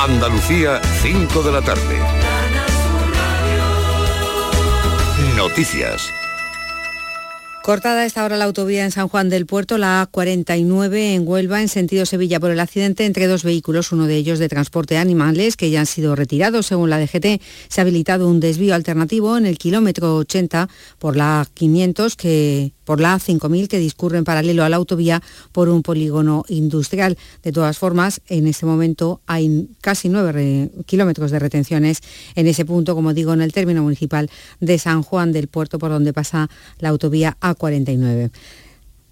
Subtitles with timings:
[0.00, 1.98] Andalucía, 5 de la tarde.
[5.36, 6.12] Noticias.
[7.64, 11.68] Cortada esta hora la autovía en San Juan del Puerto, la A49 en Huelva, en
[11.68, 15.68] sentido Sevilla, por el accidente entre dos vehículos, uno de ellos de transporte animales, que
[15.68, 16.66] ya han sido retirados.
[16.66, 20.68] Según la DGT, se ha habilitado un desvío alternativo en el kilómetro 80
[21.00, 25.68] por la 500 que por la A5000 que discurre en paralelo a la autovía por
[25.68, 27.18] un polígono industrial.
[27.42, 32.00] De todas formas, en este momento hay casi nueve kilómetros de retenciones
[32.34, 34.30] en ese punto, como digo, en el término municipal
[34.60, 38.30] de San Juan del Puerto, por donde pasa la autovía A49.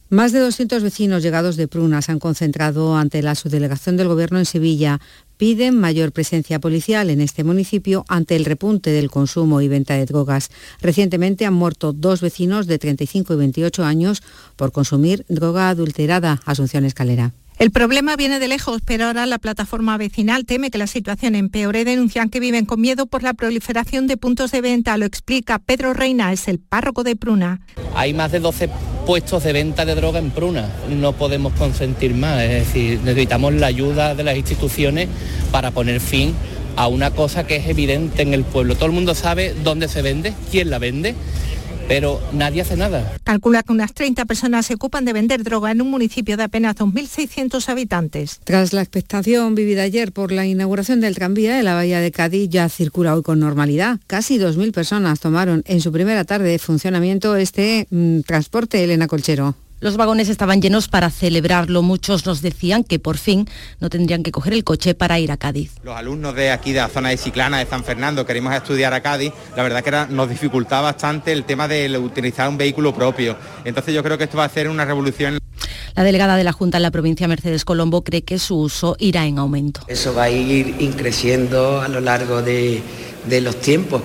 [0.08, 4.38] Más de 200 vecinos llegados de Pruna se han concentrado ante la subdelegación del Gobierno
[4.38, 5.00] en Sevilla.
[5.36, 10.06] Piden mayor presencia policial en este municipio ante el repunte del consumo y venta de
[10.06, 10.50] drogas.
[10.80, 14.22] Recientemente han muerto dos vecinos de 35 y 28 años
[14.54, 16.40] por consumir droga adulterada.
[16.44, 17.32] Asunción Escalera.
[17.58, 21.84] El problema viene de lejos, pero ahora la plataforma vecinal teme que la situación empeore.
[21.84, 24.96] Denuncian que viven con miedo por la proliferación de puntos de venta.
[24.98, 27.60] Lo explica Pedro Reina, es el párroco de Pruna.
[27.94, 28.70] Hay más de 12
[29.06, 30.68] puestos de venta de droga en Pruna.
[30.90, 32.42] No podemos consentir más.
[32.42, 35.08] Es decir, necesitamos la ayuda de las instituciones
[35.52, 36.34] para poner fin
[36.74, 38.74] a una cosa que es evidente en el pueblo.
[38.74, 41.14] Todo el mundo sabe dónde se vende, quién la vende
[41.88, 43.16] pero nadie hace nada.
[43.24, 46.76] Calcula que unas 30 personas se ocupan de vender droga en un municipio de apenas
[46.76, 48.40] 2.600 habitantes.
[48.44, 52.48] Tras la expectación vivida ayer por la inauguración del tranvía de la Bahía de Cádiz,
[52.48, 53.98] ya circula hoy con normalidad.
[54.06, 59.54] Casi 2.000 personas tomaron en su primera tarde de funcionamiento este mm, transporte Elena Colchero.
[59.78, 61.82] Los vagones estaban llenos para celebrarlo.
[61.82, 63.46] Muchos nos decían que por fin
[63.78, 65.72] no tendrían que coger el coche para ir a Cádiz.
[65.82, 69.02] Los alumnos de aquí, de la zona de Ciclana, de San Fernando, queremos estudiar a
[69.02, 69.34] Cádiz.
[69.54, 73.36] La verdad que nos dificultaba bastante el tema de utilizar un vehículo propio.
[73.66, 75.38] Entonces yo creo que esto va a ser una revolución.
[75.94, 79.26] La delegada de la Junta en la provincia, Mercedes Colombo, cree que su uso irá
[79.26, 79.82] en aumento.
[79.88, 82.80] Eso va a ir increciendo a lo largo de,
[83.28, 84.00] de los tiempos.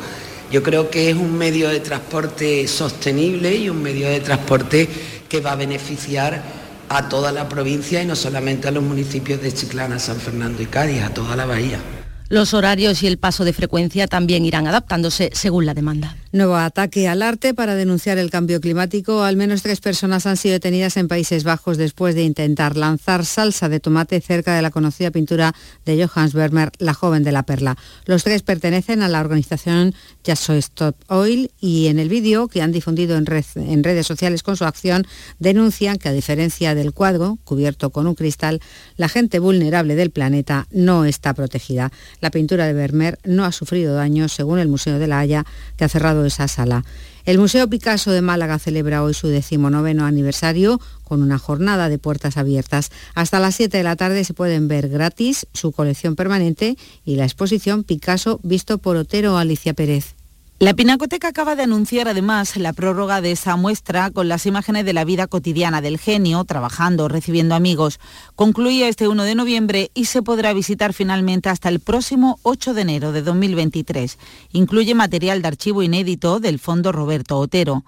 [0.52, 4.90] Yo creo que es un medio de transporte sostenible y un medio de transporte
[5.32, 6.44] que va a beneficiar
[6.90, 10.66] a toda la provincia y no solamente a los municipios de Chiclana, San Fernando y
[10.66, 11.80] Cádiz, a toda la bahía.
[12.28, 16.18] Los horarios y el paso de frecuencia también irán adaptándose según la demanda.
[16.34, 19.24] Nuevo ataque al arte para denunciar el cambio climático.
[19.24, 23.68] Al menos tres personas han sido detenidas en Países Bajos después de intentar lanzar salsa
[23.68, 25.54] de tomate cerca de la conocida pintura
[25.84, 27.76] de Johannes Vermeer, La joven de la perla.
[28.06, 29.94] Los tres pertenecen a la organización
[30.26, 33.26] Just So Stop Oil y en el vídeo que han difundido en,
[33.56, 35.06] en redes sociales con su acción
[35.40, 38.62] denuncian que a diferencia del cuadro, cubierto con un cristal,
[38.96, 41.92] la gente vulnerable del planeta no está protegida.
[42.22, 45.84] La pintura de Vermeer no ha sufrido daños, según el Museo de La Haya, que
[45.84, 46.84] ha cerrado esa sala.
[47.26, 52.38] El Museo Picasso de Málaga celebra hoy su decimonoveno aniversario con una jornada de puertas
[52.38, 52.92] abiertas.
[53.14, 57.26] Hasta las 7 de la tarde se pueden ver gratis su colección permanente y la
[57.26, 60.16] exposición Picasso visto por Otero Alicia Pérez.
[60.62, 64.94] La Pinacoteca acaba de anunciar además la prórroga de esa muestra con las imágenes de
[64.94, 68.00] la vida cotidiana del genio, trabajando, recibiendo amigos.
[68.36, 72.82] Concluye este 1 de noviembre y se podrá visitar finalmente hasta el próximo 8 de
[72.84, 74.20] enero de 2023.
[74.52, 77.84] Incluye material de archivo inédito del Fondo Roberto Otero.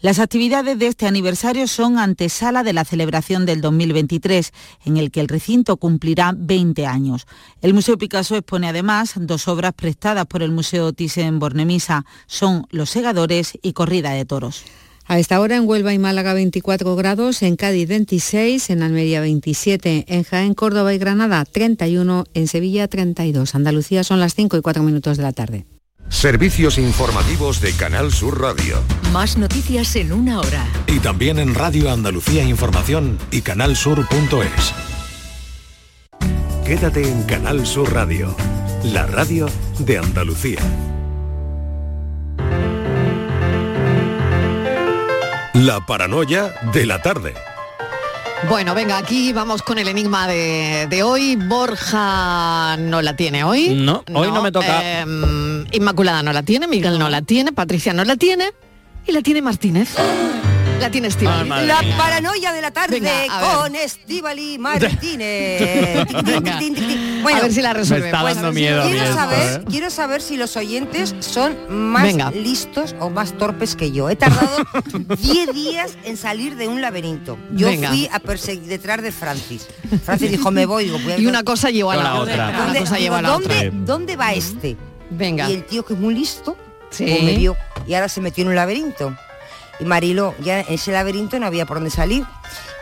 [0.00, 4.52] Las actividades de este aniversario son antesala de la celebración del 2023,
[4.84, 7.26] en el que el recinto cumplirá 20 años.
[7.62, 12.04] El Museo Picasso expone además dos obras prestadas por el Museo Thyssen-Bornemisza.
[12.28, 14.62] Son Los segadores y Corrida de toros.
[15.04, 20.04] A esta hora en Huelva y Málaga 24 grados, en Cádiz 26, en Almería 27,
[20.06, 23.56] en Jaén, Córdoba y Granada 31, en Sevilla 32.
[23.56, 25.66] Andalucía son las 5 y 4 minutos de la tarde.
[26.08, 28.82] Servicios informativos de Canal Sur Radio.
[29.12, 30.66] Más noticias en una hora.
[30.86, 34.74] Y también en Radio Andalucía Información y canalsur.es.
[36.64, 38.34] Quédate en Canal Sur Radio,
[38.84, 39.46] la radio
[39.78, 40.60] de Andalucía.
[45.54, 47.34] La paranoia de la tarde.
[48.46, 51.36] Bueno, venga, aquí vamos con el enigma de, hoy.
[51.36, 53.70] Borja no la tiene hoy.
[53.70, 55.00] No, hoy no, me toca.
[55.00, 58.52] Em, Inmaculada no la tiene, Miguel no la tiene, Patricia no la tiene
[59.06, 59.96] y la tiene Martínez.
[60.80, 61.66] La tiene Estivali.
[61.66, 63.00] la paranoia de la tarde
[63.40, 66.06] con Estivali Martínez.
[67.22, 68.10] bueno, a ver si la resuelve.
[68.10, 69.64] Me está dando miedo quiero, saber, ¿eh?
[69.68, 74.08] quiero saber si los oyentes son más listos o más torpes que yo.
[74.08, 74.56] He tardado
[75.18, 77.38] 10 días en salir de un laberinto.
[77.52, 79.66] Yo fui a perseguir detrás de Francis.
[80.04, 80.84] Francis dijo, me voy.
[80.84, 82.52] Digo, y una cosa llevó a la, otra.
[82.52, 83.70] ¿Dónde, cosa lleva a la ¿dónde, otra.
[83.72, 84.76] ¿Dónde va este?
[85.10, 85.50] Venga.
[85.50, 86.56] Y el tío que es muy listo,
[86.90, 87.04] Sí.
[87.04, 87.54] pues me vio
[87.86, 89.14] y ahora se metió en un laberinto.
[89.80, 92.24] Y Marilo, ya en ese laberinto no había por dónde salir.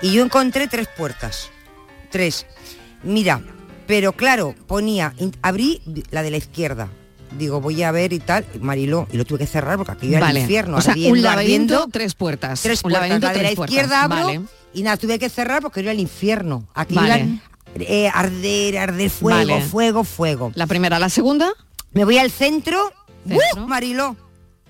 [0.03, 1.51] Y yo encontré tres puertas.
[2.11, 2.47] Tres.
[3.03, 3.41] Mira,
[3.87, 6.89] Pero claro, ponía, abrí la de la izquierda.
[7.39, 10.31] Digo, voy a ver y tal, Mariló, y lo tuve que cerrar porque aquello era
[10.31, 10.79] el infierno.
[10.79, 12.63] O sea, un laberinto, tres puertas.
[12.63, 13.21] Tres puertas.
[13.21, 16.69] la de la izquierda abro y nada, tuve que cerrar porque era el infierno.
[16.75, 16.97] Aquí
[17.79, 20.53] eh, arder, arder, fuego, fuego, fuego.
[20.55, 21.51] La primera, la segunda.
[21.93, 22.93] Me voy al centro.
[23.25, 24.17] ¡Uh, Mariló!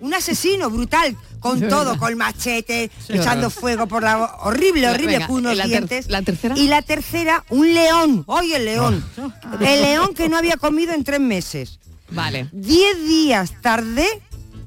[0.01, 1.17] Un asesino brutal,
[1.47, 4.37] con todo, con machete, echando fuego por la...
[4.43, 6.09] Horrible, horrible, con unos dientes.
[6.09, 6.57] ¿La tercera?
[6.57, 8.25] Y la tercera, un león.
[8.27, 9.05] Oye, el león.
[9.19, 9.57] Ah.
[9.61, 11.79] El león que no había comido en tres meses.
[12.11, 12.49] Vale.
[12.53, 14.07] Diez días tardé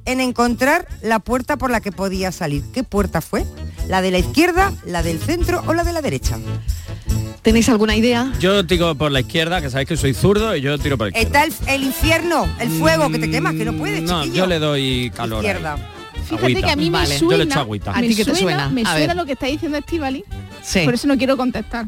[0.05, 2.63] en encontrar la puerta por la que podía salir.
[2.73, 3.45] ¿Qué puerta fue?
[3.87, 6.37] ¿La de la izquierda, la del centro o la de la derecha?
[7.41, 8.33] ¿Tenéis alguna idea?
[8.39, 11.17] Yo tiro por la izquierda, que sabéis que soy zurdo, y yo tiro por la
[11.17, 11.45] izquierda.
[11.45, 15.11] Está el, infierno, el fuego que te quemas, que no puedes, No, yo le doy
[15.15, 15.43] calor.
[15.43, 15.77] Izquierda.
[16.37, 17.97] Fíjate que a mí me suena, yo le echo agüita.
[17.97, 18.69] ¿A ti qué te suena?
[18.69, 20.23] Me suena lo que está diciendo Estivali.
[20.61, 20.81] Sí.
[20.85, 21.87] Por eso no quiero contestar.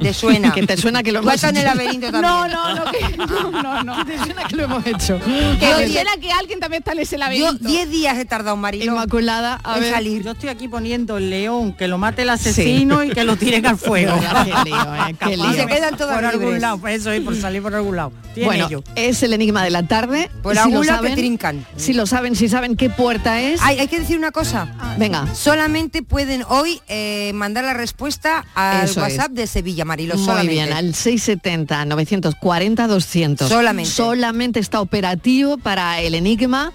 [0.00, 0.52] ¿Te suena?
[0.54, 1.48] que te suena que lo hemos hecho.
[1.48, 2.22] en el laberinto también.
[2.22, 4.04] No, no, no, que, no, no, no.
[4.04, 5.20] Te suena que lo hemos hecho.
[5.20, 7.52] Que te suena que alguien también está en ese laberinto.
[7.52, 8.92] Yo 10 días he tardado, Marilo.
[8.92, 9.92] Inmaculada, a ver.
[9.92, 10.22] salir.
[10.22, 13.66] Yo estoy aquí poniendo el león, que lo mate el asesino y que lo tiren
[13.66, 14.14] al fuego.
[14.44, 15.50] qué lío, eh, qué lío.
[15.50, 18.12] Y se quedan todos por algún lado, por eso es por salir por algún lado.
[18.44, 20.30] Bueno, es el enigma de la tarde.
[20.42, 21.64] Por algún lado que trincan.
[21.76, 23.60] Si lo saben, si saben qué puerta es.
[23.62, 24.68] Hay, hay que decir una cosa.
[24.98, 25.26] Venga.
[25.34, 30.16] Solamente pueden hoy eh, mandar la respuesta al WhatsApp de Sevilla, Marilo.
[30.16, 33.48] Muy bien, al 670 940 200.
[33.48, 33.90] Solamente.
[33.90, 36.72] Solamente está operativo para el enigma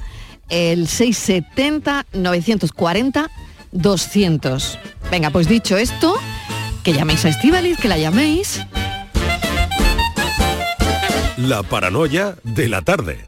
[0.50, 3.30] el 670 940
[3.72, 4.80] 200.
[5.12, 6.16] Venga, pues dicho esto,
[6.84, 8.62] que llaméis a Estivaliz, que la llaméis.
[11.38, 13.28] La paranoia de la tarde.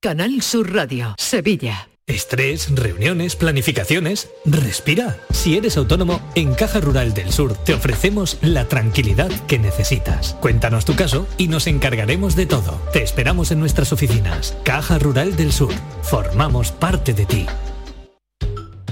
[0.00, 1.88] Canal Sur Radio, Sevilla.
[2.08, 4.30] Estrés, reuniones, planificaciones.
[4.44, 5.18] Respira.
[5.30, 10.34] Si eres autónomo, en Caja Rural del Sur te ofrecemos la tranquilidad que necesitas.
[10.40, 12.80] Cuéntanos tu caso y nos encargaremos de todo.
[12.92, 14.56] Te esperamos en nuestras oficinas.
[14.62, 15.74] Caja Rural del Sur.
[16.02, 17.46] Formamos parte de ti.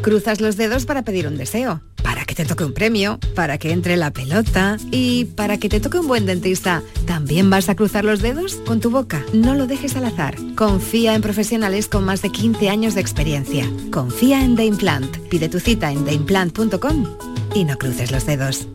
[0.05, 3.73] Cruzas los dedos para pedir un deseo, para que te toque un premio, para que
[3.73, 6.83] entre la pelota y para que te toque un buen dentista.
[7.07, 9.25] ¿También vas a cruzar los dedos con tu boca?
[9.33, 10.37] No lo dejes al azar.
[10.57, 13.67] Confía en profesionales con más de 15 años de experiencia.
[13.91, 15.17] Confía en The Implant.
[15.31, 17.07] Pide tu cita en theimplant.com
[17.55, 18.69] y no cruces los dedos.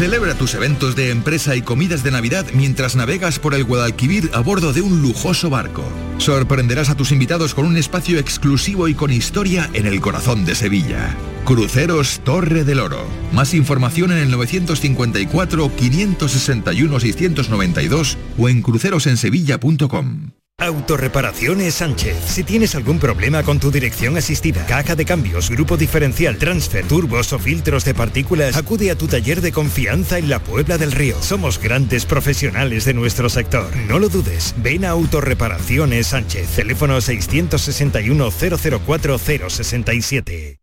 [0.00, 4.40] Celebra tus eventos de empresa y comidas de Navidad mientras navegas por el Guadalquivir a
[4.40, 5.84] bordo de un lujoso barco.
[6.16, 10.54] Sorprenderás a tus invitados con un espacio exclusivo y con historia en el corazón de
[10.54, 11.14] Sevilla.
[11.44, 13.04] Cruceros Torre del Oro.
[13.34, 20.30] Más información en el 954 561 692 o en crucerosensevilla.com.
[20.60, 22.16] Autorreparaciones Sánchez.
[22.26, 27.32] Si tienes algún problema con tu dirección asistida, caja de cambios, grupo diferencial, transfer, turbos
[27.32, 31.16] o filtros de partículas, acude a tu taller de confianza en la Puebla del Río.
[31.22, 33.74] Somos grandes profesionales de nuestro sector.
[33.88, 34.54] No lo dudes.
[34.58, 36.48] Ven a Autorreparaciones Sánchez.
[36.56, 40.59] Teléfono 661 004 067.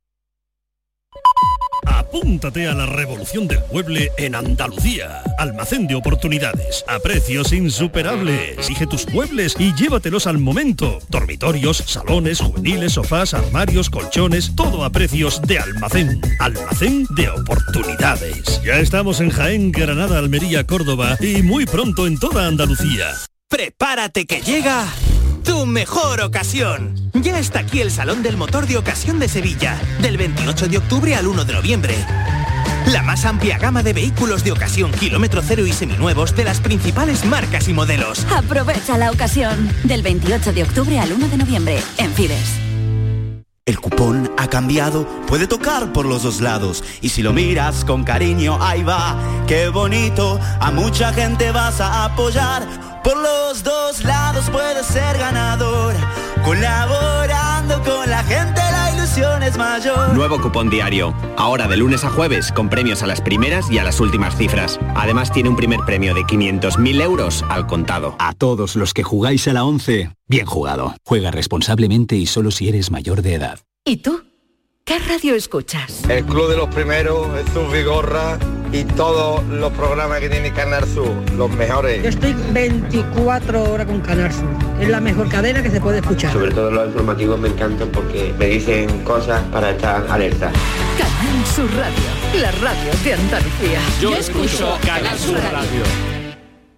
[1.98, 5.24] Apúntate a la revolución del mueble en Andalucía.
[5.40, 8.68] Almacén de oportunidades, a precios insuperables.
[8.68, 11.00] Elige tus muebles y llévatelos al momento.
[11.10, 16.22] Dormitorios, salones, juveniles, sofás, armarios, colchones, todo a precios de almacén.
[16.40, 18.62] Almacén de oportunidades.
[18.64, 23.08] Ya estamos en Jaén, Granada, Almería, Córdoba y muy pronto en toda Andalucía.
[23.50, 24.86] Prepárate que llega
[25.48, 26.94] tu mejor ocasión.
[27.14, 31.16] Ya está aquí el Salón del Motor de Ocasión de Sevilla, del 28 de octubre
[31.16, 31.96] al 1 de noviembre.
[32.92, 37.24] La más amplia gama de vehículos de ocasión kilómetro cero y seminuevos de las principales
[37.24, 38.28] marcas y modelos.
[38.30, 42.67] Aprovecha la ocasión, del 28 de octubre al 1 de noviembre, en Fides.
[43.68, 46.86] El cupón ha cambiado, puede tocar por los dos lados.
[47.02, 50.40] Y si lo miras con cariño, ahí va, qué bonito.
[50.62, 52.66] A mucha gente vas a apoyar.
[53.04, 55.94] Por los dos lados puedes ser ganador.
[56.46, 58.57] Colaborando con la gente
[59.18, 60.14] la ilusión es mayor.
[60.14, 61.14] Nuevo cupón diario.
[61.38, 64.80] Ahora de lunes a jueves con premios a las primeras y a las últimas cifras.
[64.96, 68.16] Además tiene un primer premio de 500.000 euros al contado.
[68.20, 70.96] A todos los que jugáis a la 11, bien jugado.
[71.04, 73.60] Juega responsablemente y solo si eres mayor de edad.
[73.86, 74.24] ¿Y tú?
[74.84, 76.04] ¿Qué radio escuchas?
[76.10, 78.40] El Club de los Primeros, Jesús Vigorra
[78.72, 82.04] y todos los programas que tiene Canal Sur, los mejores.
[82.04, 84.67] Yo estoy 24 horas con Canal Sur.
[84.80, 86.32] Es la mejor cadena que se puede escuchar.
[86.32, 90.52] Sobre todo los informativos me encantan porque me dicen cosas para estar alerta.
[90.98, 93.80] Canal Sur Radio, la radio de Andalucía.
[94.00, 95.84] Yo, escucho Canal Sur radio.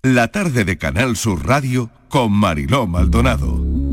[0.03, 3.88] La tarde de Canal Sur Radio con Mariló Maldonado.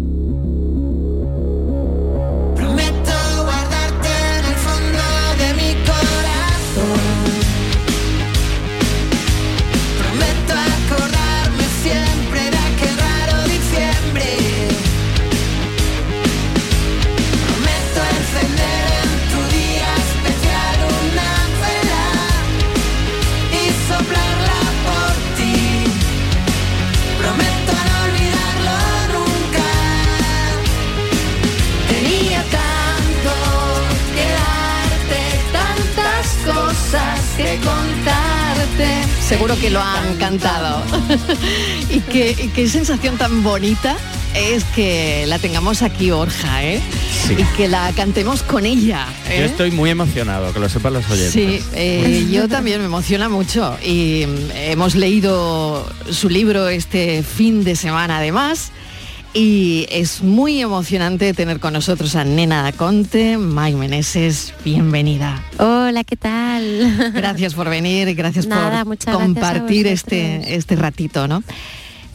[39.29, 40.83] Seguro que lo han cantado.
[41.91, 43.97] y, qué, qué sensación tan bonita
[44.35, 46.81] es que la tengamos aquí, Orja, ¿eh?
[47.31, 49.07] Y que la cantemos con ella.
[49.29, 49.39] ¿eh?
[49.41, 51.33] Yo estoy muy emocionado, que lo sepan los oyentes.
[51.33, 53.77] Sí, eh, yo también me emociona mucho.
[53.83, 58.71] Y mm, hemos leído su libro este fin de semana además.
[59.39, 65.45] Y es muy emocionante tener con nosotros a Nena Conte, Mike Meneses, bienvenida.
[65.59, 67.13] Hola, ¿qué tal?
[67.15, 71.43] Gracias por venir y gracias por compartir este, este ratito, ¿no?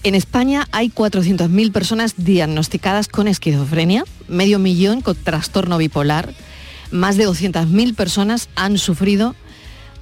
[0.02, 6.34] En España hay 400.000 personas diagnosticadas con esquizofrenia, medio millón con trastorno bipolar,
[6.90, 9.36] más de 200.000 personas han sufrido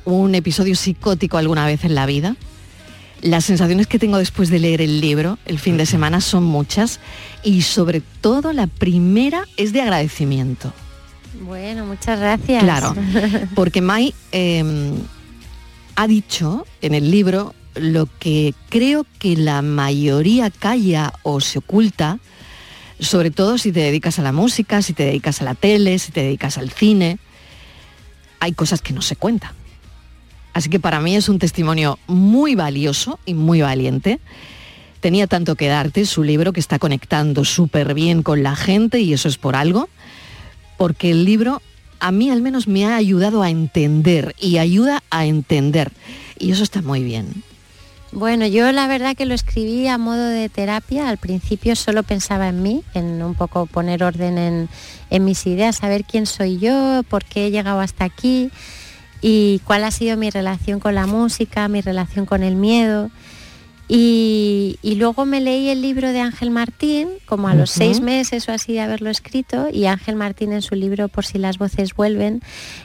[0.06, 2.38] un episodio psicótico alguna vez en la vida.
[3.22, 7.00] Las sensaciones que tengo después de leer el libro el fin de semana son muchas
[7.44, 10.74] y sobre todo la primera es de agradecimiento.
[11.42, 12.64] Bueno, muchas gracias.
[12.64, 12.96] Claro,
[13.56, 14.94] porque Mai em,
[15.96, 22.20] ha dicho en el libro lo que creo que la mayoría calla o se oculta,
[23.00, 26.12] sobre todo si te dedicas a la música, si te dedicas a la tele, si
[26.12, 27.20] te dedicas al cine,
[28.40, 29.59] hay cosas que no se cuentan.
[30.60, 34.20] Así que para mí es un testimonio muy valioso y muy valiente.
[35.00, 39.14] Tenía tanto que darte su libro que está conectando súper bien con la gente y
[39.14, 39.88] eso es por algo,
[40.78, 41.62] porque el libro
[42.02, 45.94] a mí al menos me ha ayudado a entender y ayuda a entender.
[46.38, 47.42] Y eso está muy bien.
[48.12, 51.08] Bueno, yo la verdad que lo escribí a modo de terapia.
[51.08, 54.68] Al principio solo pensaba en mí, en un poco poner orden
[55.10, 58.52] en, mis ideas, saber quién soy yo, por qué he llegado hasta aquí
[59.22, 63.10] y cuál ha sido mi relación con la música, mi relación con el miedo.
[63.92, 68.52] Y, luego me leí el libro de Ángel Martín, como a los seis meses o
[68.52, 72.42] así de haberlo escrito, y Ángel Martín en su libro Por si las voces vuelven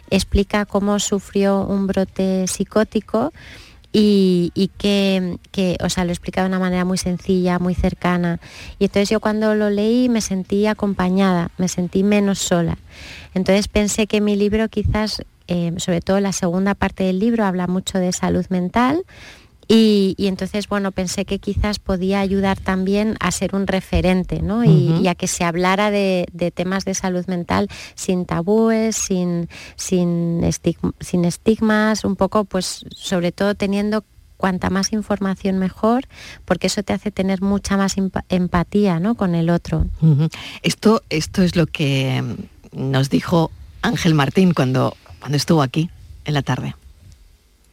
[0.08, 3.34] explica cómo sufrió un brote psicótico
[3.92, 8.40] y, que, que, o sea, lo explicaba de una manera muy sencilla, muy cercana.
[8.78, 12.78] Y entonces yo cuando lo leí me sentí acompañada, me sentí menos sola.
[13.34, 17.66] Entonces pensé que mi libro quizás eh, sobre todo la segunda parte del libro habla
[17.66, 19.04] mucho de salud mental.
[19.66, 24.62] Y, entonces, bueno, pensé que quizás podía ayudar también a ser un referente, ¿no?
[24.62, 30.42] y, a que se hablara de, temas de salud mental sin tabúes, sin, sin,
[31.00, 34.04] sin estigmas, un poco, pues, sobre todo teniendo
[34.36, 36.06] cuanta más información mejor,
[36.44, 37.96] porque eso te hace tener mucha más
[38.28, 39.14] empatía ¿no?
[39.14, 39.86] con el otro.
[40.62, 42.22] esto, esto es lo que
[42.72, 45.88] nos dijo Ángel Martín cuando cuando estuvo aquí
[46.26, 46.74] en la tarde.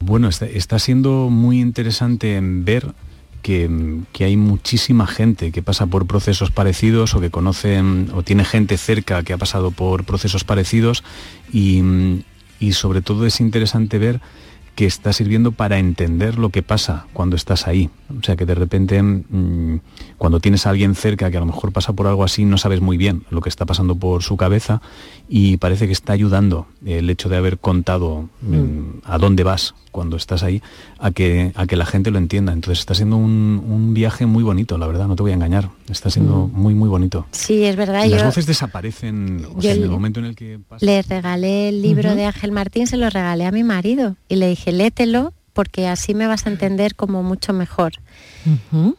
[0.00, 2.94] Bueno, está, siendo muy interesante ver
[3.42, 3.68] que,
[4.20, 7.78] hay muchísima gente que pasa por procesos parecidos o que conoce
[8.14, 11.04] o tiene gente cerca que ha pasado por procesos parecidos
[11.52, 11.82] y,
[12.58, 14.22] y sobre todo es interesante ver
[14.74, 17.90] que está sirviendo para entender lo que pasa cuando estás ahí.
[18.18, 19.80] O sea, que de repente mm,
[20.18, 22.80] cuando tienes a alguien cerca que a lo mejor pasa por algo así, no sabes
[22.80, 24.80] muy bien lo que está pasando por su cabeza
[25.28, 29.02] y parece que está ayudando el hecho de haber contado mm, mm.
[29.04, 30.62] a dónde vas cuando estás ahí
[30.98, 32.52] a que, a que la gente lo entienda.
[32.52, 35.68] Entonces está siendo un, viaje muy bonito, la verdad, no te voy a engañar.
[35.90, 37.26] Está siendo muy, muy bonito.
[37.30, 38.06] Sí, es verdad.
[38.06, 40.58] Las voces desaparecen en el momento en el que...
[40.80, 44.48] Le regalé el libro de Ángel Martín, se lo regalé a mi marido y le
[44.48, 47.92] dije, lételo porque así me vas a entender como mucho mejor.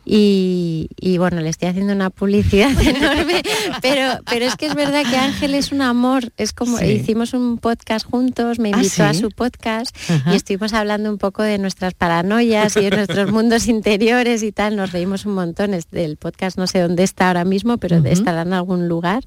[0.05, 3.41] y, bueno, le estoy haciendo una publicidad enorme,
[3.81, 7.57] pero, pero es que es verdad que Ángel es un amor, es como hicimos un
[7.57, 9.95] podcast juntos, me ¿Ah, invitó a su podcast
[10.31, 14.75] y estuvimos hablando un poco de nuestras paranoias y de nuestros mundos interiores y tal,
[14.75, 18.53] nos reímos un montón, del podcast no sé dónde está ahora mismo, pero estará en
[18.53, 19.23] algún lugar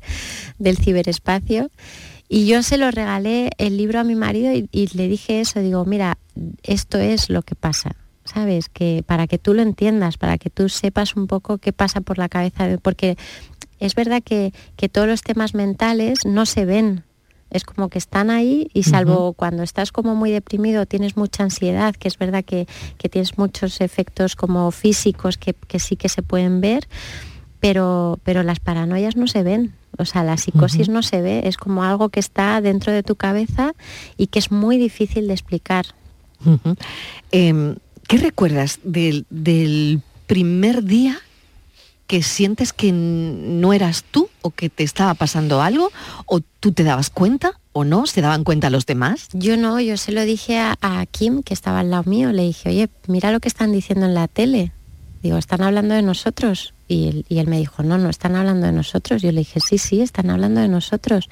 [0.59, 1.71] del ciberespacio.
[2.29, 5.85] Y yo se lo regalé el libro a mi marido y, le dije eso, digo,
[5.85, 6.19] mira,
[6.63, 8.69] esto es lo que pasa, ¿sabes?
[8.69, 12.19] Que para que tú lo entiendas, para que tú sepas un poco qué pasa por
[12.19, 13.17] la cabeza, de, porque
[13.79, 14.53] es verdad que,
[14.93, 17.05] todos los temas mentales no se ven,
[17.51, 21.95] es como que están ahí y salvo cuando estás como muy deprimido, tienes mucha ansiedad,
[21.95, 22.67] que es verdad que,
[23.11, 26.89] tienes muchos efectos como físicos que, que, sí que se pueden ver,
[27.61, 29.75] pero, pero las paranoias no se ven.
[29.99, 33.17] O sea, la psicosis no se ve, es como algo que está dentro de tu
[33.17, 33.73] cabeza
[34.17, 35.87] y que es muy difícil de explicar.
[37.31, 37.77] Em,
[38.09, 41.19] ¿Qué recuerdas del, primer día
[42.07, 45.91] que sientes que no eras tú o que te estaba pasando algo
[46.27, 48.07] o tú te dabas cuenta o no?
[48.07, 49.29] ¿Se daban cuenta los demás?
[49.33, 52.43] Yo no, yo se lo dije a, a Kim, que estaba al lado mío, le
[52.43, 54.73] dije, oye, mira lo que están diciendo en la tele
[55.27, 56.73] Digo, ¿están hablando de nosotros?
[56.87, 59.23] Y él, y él, me dijo, no, no están hablando de nosotros.
[59.23, 61.29] Yo le dije, sí, sí, están hablando de nosotros.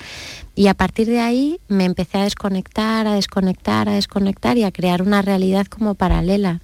[0.57, 4.73] Y a partir de ahí me empecé a desconectar, a desconectar, a desconectar y a
[4.73, 6.61] crear una realidad como paralela.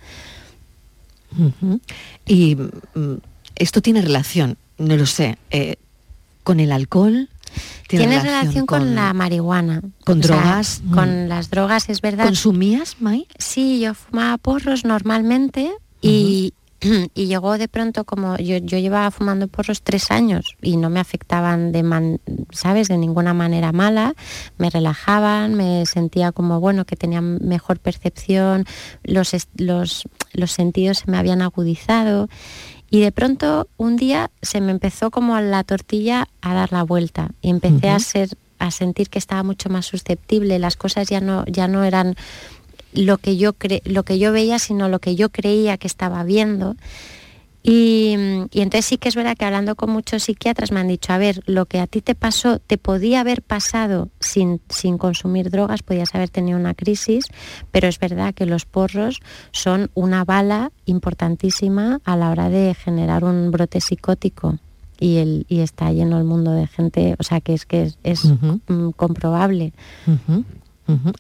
[2.27, 3.15] Y mm,
[3.55, 5.77] esto tiene relación, no lo sé, eh,
[6.43, 7.29] con el alcohol.
[7.87, 9.83] Tiene, relación, con, la marihuana.
[10.05, 10.83] ¿Con drogas?
[10.93, 12.25] Con las drogas, es verdad.
[12.25, 13.29] ¿Consumías, May?
[13.39, 15.71] Sí, yo fumaba porros normalmente
[16.03, 16.55] y,
[17.15, 21.01] y llegó de pronto como yo, yo, llevaba fumando porros tres años y no me
[21.01, 22.19] afectaban de
[22.51, 24.15] sabes de ninguna manera mala.
[24.59, 28.65] Me relajaban me sentía como bueno que tenía mejor percepción
[29.03, 32.29] los, los, los sentidos se me habían agudizado.
[32.91, 37.31] Y de pronto un día se me empezó como la tortilla a dar la vuelta
[37.41, 40.59] y empecé a ser a sentir que estaba mucho más susceptible.
[40.59, 42.17] Las cosas ya no ya no eran
[42.93, 46.25] lo que yo, cre lo que yo veía, sino lo que yo creía que estaba
[46.25, 46.77] viendo.
[47.63, 48.17] Y,
[48.53, 51.19] y, entonces sí que es verdad que hablando con muchos psiquiatras me han dicho, a
[51.19, 55.83] ver, lo que a ti te pasó, te podía haber pasado sin, sin consumir drogas,
[55.83, 57.27] podías haber tenido una crisis,
[57.71, 59.21] pero es verdad que los porros
[59.53, 64.59] son una bala importantísima a la hora de generar un brote psicótico.
[64.99, 68.25] Y, el, y está lleno el mundo de gente, o sea que es que es,
[68.27, 69.73] mm, comprobable.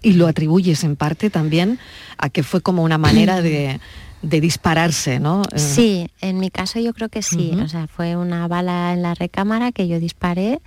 [0.03, 1.79] Y lo atribuyes en parte también
[2.19, 3.81] a que fue como una manera de,
[4.23, 5.43] dispararse, ¿no?
[5.53, 5.59] Eh.
[5.59, 7.53] Sí, en mi caso yo creo que sí.
[7.63, 10.61] O sea, fue una bala en la recámara que yo disparé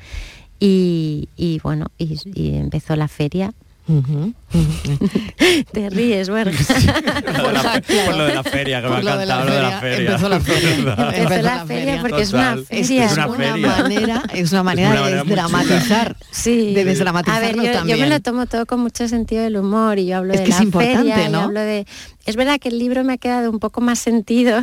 [0.60, 1.28] y,
[1.64, 3.54] bueno, y empezó la feria
[5.72, 6.52] Te ríes, bueno.
[7.26, 10.10] por, lo de la feria, que me ha encantado lo de la feria.
[10.10, 10.72] Empezó la feria.
[11.18, 13.06] Empezó la feria porque es una feria.
[13.06, 16.16] Es, una, manera, es una manera de desdramatizar.
[16.32, 16.74] Sí.
[16.74, 20.00] De desdramatizarlo A ver, yo, yo, me lo tomo todo con mucho sentido del humor
[20.00, 21.40] y yo hablo de la feria, ¿no?
[21.40, 21.86] y hablo de
[22.26, 24.62] es verdad que el libro me ha quedado un poco más sentido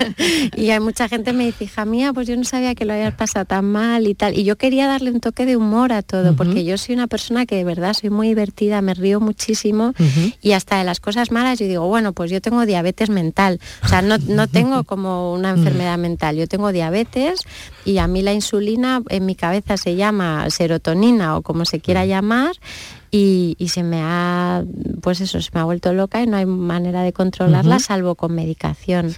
[0.56, 3.14] y hay mucha gente me dice, hija mía, pues yo no sabía que lo hayas
[3.14, 4.38] pasado tan mal y tal.
[4.38, 7.46] Y yo quería darle un toque de humor a todo, porque yo soy una persona
[7.46, 9.94] que de verdad soy muy divertida, me río muchísimo
[10.42, 13.60] y hasta de las cosas malas yo digo, bueno, pues yo tengo diabetes mental.
[13.82, 17.40] O sea, no, no tengo como una enfermedad mental, yo tengo diabetes
[17.84, 22.04] y a mí la insulina en mi cabeza se llama serotonina o como se quiera
[22.06, 22.52] llamar
[23.10, 24.64] y, se me ha,
[25.00, 28.34] pues eso, se me ha vuelto loca y no hay manera de controlarla salvo con
[28.34, 29.14] medicación.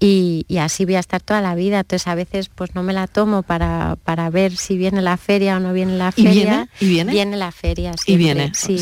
[0.00, 1.80] Y, así voy a estar toda la vida.
[1.80, 5.56] Entonces a veces pues no me la tomo para, para ver si viene la feria
[5.56, 6.68] o no viene la feria.
[6.80, 7.12] ¿Y viene?
[7.12, 7.36] viene?
[7.36, 7.92] la feria.
[8.06, 8.52] Y viene.
[8.54, 8.76] Sí.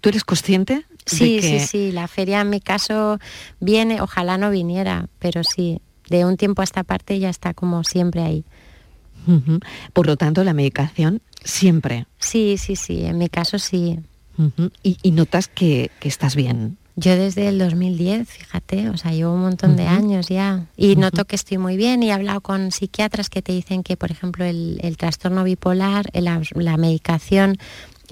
[0.00, 0.84] ¿Tú eres consciente?
[1.04, 1.92] Sí, sí, sí.
[1.92, 3.18] La feria en mi caso
[3.60, 7.84] viene, ojalá no viniera, pero sí, de un tiempo a esta parte ya está como
[7.84, 8.44] siempre ahí.
[9.92, 12.06] Por lo tanto, la medicación siempre.
[12.18, 13.98] Sí, sí, sí, en mi caso sí.
[14.82, 16.76] ¿Y, notas que, estás bien?
[16.98, 21.26] Yo desde el 2010, fíjate, o sea, llevo un montón de años ya y noto
[21.26, 24.46] que estoy muy bien y he hablado con psiquiatras que te dicen que, por ejemplo,
[24.46, 27.58] el, trastorno bipolar, la, la, medicación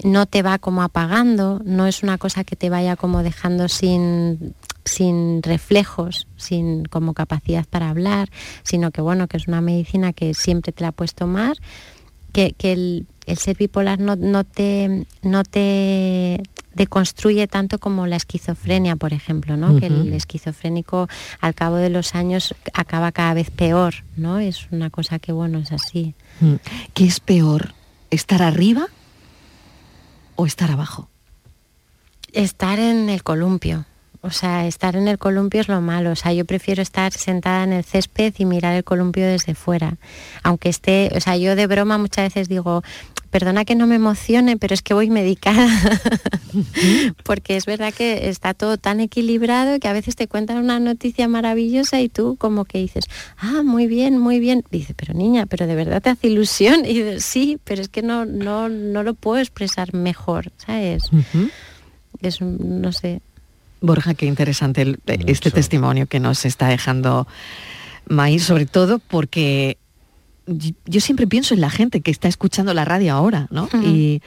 [0.03, 4.53] no te va como apagando, no es una cosa que te vaya como dejando sin,
[4.83, 8.29] sin reflejos, sin como capacidad para hablar,
[8.61, 11.57] sino que bueno, que es una medicina que siempre te la puedes tomar,
[12.31, 16.41] que, que el, el, ser bipolar no, no, te, no te
[16.75, 19.79] deconstruye tanto como la esquizofrenia, por ejemplo, ¿no?
[19.79, 21.07] Que el esquizofrénico
[21.39, 24.39] al cabo de los años acaba cada vez peor, ¿no?
[24.39, 26.13] Es una cosa que bueno, es así.
[26.41, 26.55] Mm.
[26.93, 27.73] ¿Qué es peor?
[28.11, 28.87] ¿Estar arriba
[30.35, 31.09] o estar abajo?
[32.33, 33.85] Estar en el columpio.
[34.25, 36.11] O sea, estar en el columpio es lo malo.
[36.11, 39.97] O sea, yo prefiero estar sentada en el césped y mirar el columpio desde fuera.
[40.41, 42.81] Aunque esté, o sea, yo de broma muchas veces digo,
[43.29, 45.67] perdona que no me emocione, pero es que voy medicada.
[47.23, 51.27] Porque es verdad que está todo tan equilibrado que a veces te cuentan una noticia
[51.27, 53.05] maravillosa y tú como que dices,
[53.37, 54.63] ah, muy bien, muy bien.
[54.71, 56.83] dice, pero niña, pero de verdad te hace ilusión.
[56.85, 61.03] Y dices, sí, pero es que no, no, no lo puedo expresar mejor, ¿sabes?
[62.21, 63.21] Es, no sé,
[63.81, 67.27] Borja, qué interesante este testimonio que nos está dejando
[68.07, 69.77] Maíz, sobre todo porque
[70.47, 73.69] yo siempre pienso en la gente que está escuchando la radio ahora, ¿no?
[73.83, 74.21] y,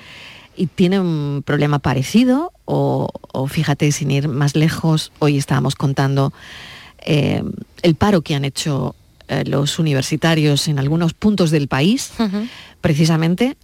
[0.74, 3.08] tiene un problema parecido, o,
[3.48, 6.32] fíjate, sin ir más lejos, hoy estábamos contando
[6.98, 7.44] eh,
[7.82, 8.96] el paro que han hecho
[9.28, 12.11] eh, los universitarios en algunos puntos del país,
[12.80, 13.56] precisamente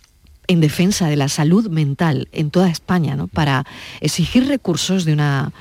[0.47, 3.29] en defensa de la salud mental en toda España, ¿no?
[3.29, 3.65] para
[4.01, 5.53] exigir recursos de una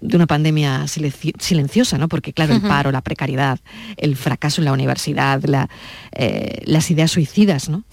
[0.00, 2.08] de una pandemia silenciosa, ¿no?
[2.08, 3.60] Porque claro, el paro, la precariedad,
[3.96, 5.40] el fracaso en la universidad,
[6.12, 7.84] eh, las ideas suicidas, ¿no?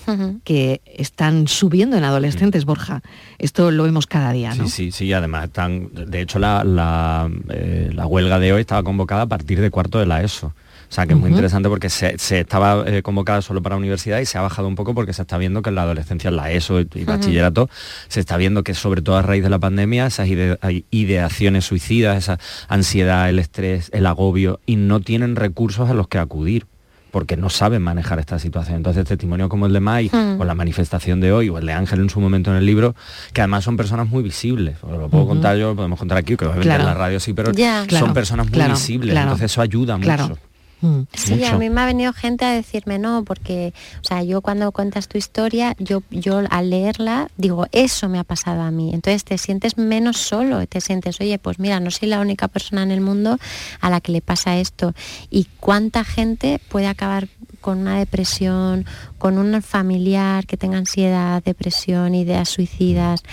[0.44, 3.02] Que están subiendo en adolescentes, Borja.
[3.38, 4.68] Esto lo vemos cada día, ¿no?
[4.68, 5.14] Sí, sí, sí.
[5.14, 9.62] Además están, de hecho, la, la, eh, la huelga de hoy estaba convocada a partir
[9.62, 10.54] de cuarto de la ESO.
[10.90, 14.26] O sea, que es muy interesante porque se, estaba eh, convocada solo para universidad y
[14.26, 16.52] se ha bajado un poco porque se está viendo que en la adolescencia, en la
[16.52, 17.70] ESO y, bachillerato,
[18.08, 22.40] se está viendo que sobre todo a raíz de la pandemia, esas ideaciones suicidas, esa
[22.70, 26.66] ansiedad, el estrés, el agobio, y no tienen recursos a los que acudir
[27.12, 28.78] porque no saben manejar esta situación.
[28.78, 32.00] Entonces, testimonio como el de Mai, o la manifestación de hoy, o el de Ángel
[32.00, 32.96] en su momento en el libro,
[33.34, 34.78] que además son personas muy visibles.
[34.84, 37.52] Lo puedo contar yo, podemos contar aquí, que obviamente en la radio sí, pero
[37.90, 39.16] son personas muy visibles.
[39.16, 40.38] Entonces eso ayuda mucho.
[40.82, 41.02] Mm.
[41.14, 44.72] Sí, a mí me ha venido gente a decirme no, porque, o sea, yo cuando
[44.72, 48.92] cuentas tu historia, yo, yo al leerla digo, eso me ha pasado a mí.
[48.94, 52.84] Entonces te sientes menos solo, te sientes, oye, pues mira, no soy la única persona
[52.84, 53.38] en el mundo
[53.82, 54.94] a la que le pasa esto.
[55.30, 57.28] Y cuánta gente puede acabar
[57.62, 58.86] con una depresión,
[59.18, 63.24] con un familiar que tenga ansiedad, depresión, ideas suicidas.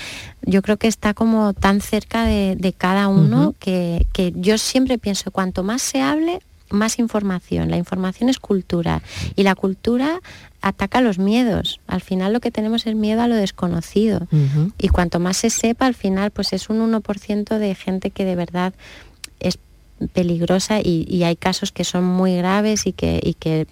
[0.43, 5.31] Yo creo que está como tan cerca de, cada uno que, que yo siempre pienso,
[5.31, 6.41] cuanto más se hable,
[6.75, 7.71] más información.
[7.71, 9.03] La información es cultura
[9.37, 10.21] y la cultura
[10.61, 11.81] ataca los miedos.
[11.87, 14.27] Al final lo que tenemos es miedo a lo desconocido.
[14.79, 18.37] Y cuanto más se sepa, al final pues es un 1% de gente que de
[18.37, 18.75] verdad
[19.41, 19.59] es
[20.13, 23.67] peligrosa y, hay casos que son muy graves y que, y que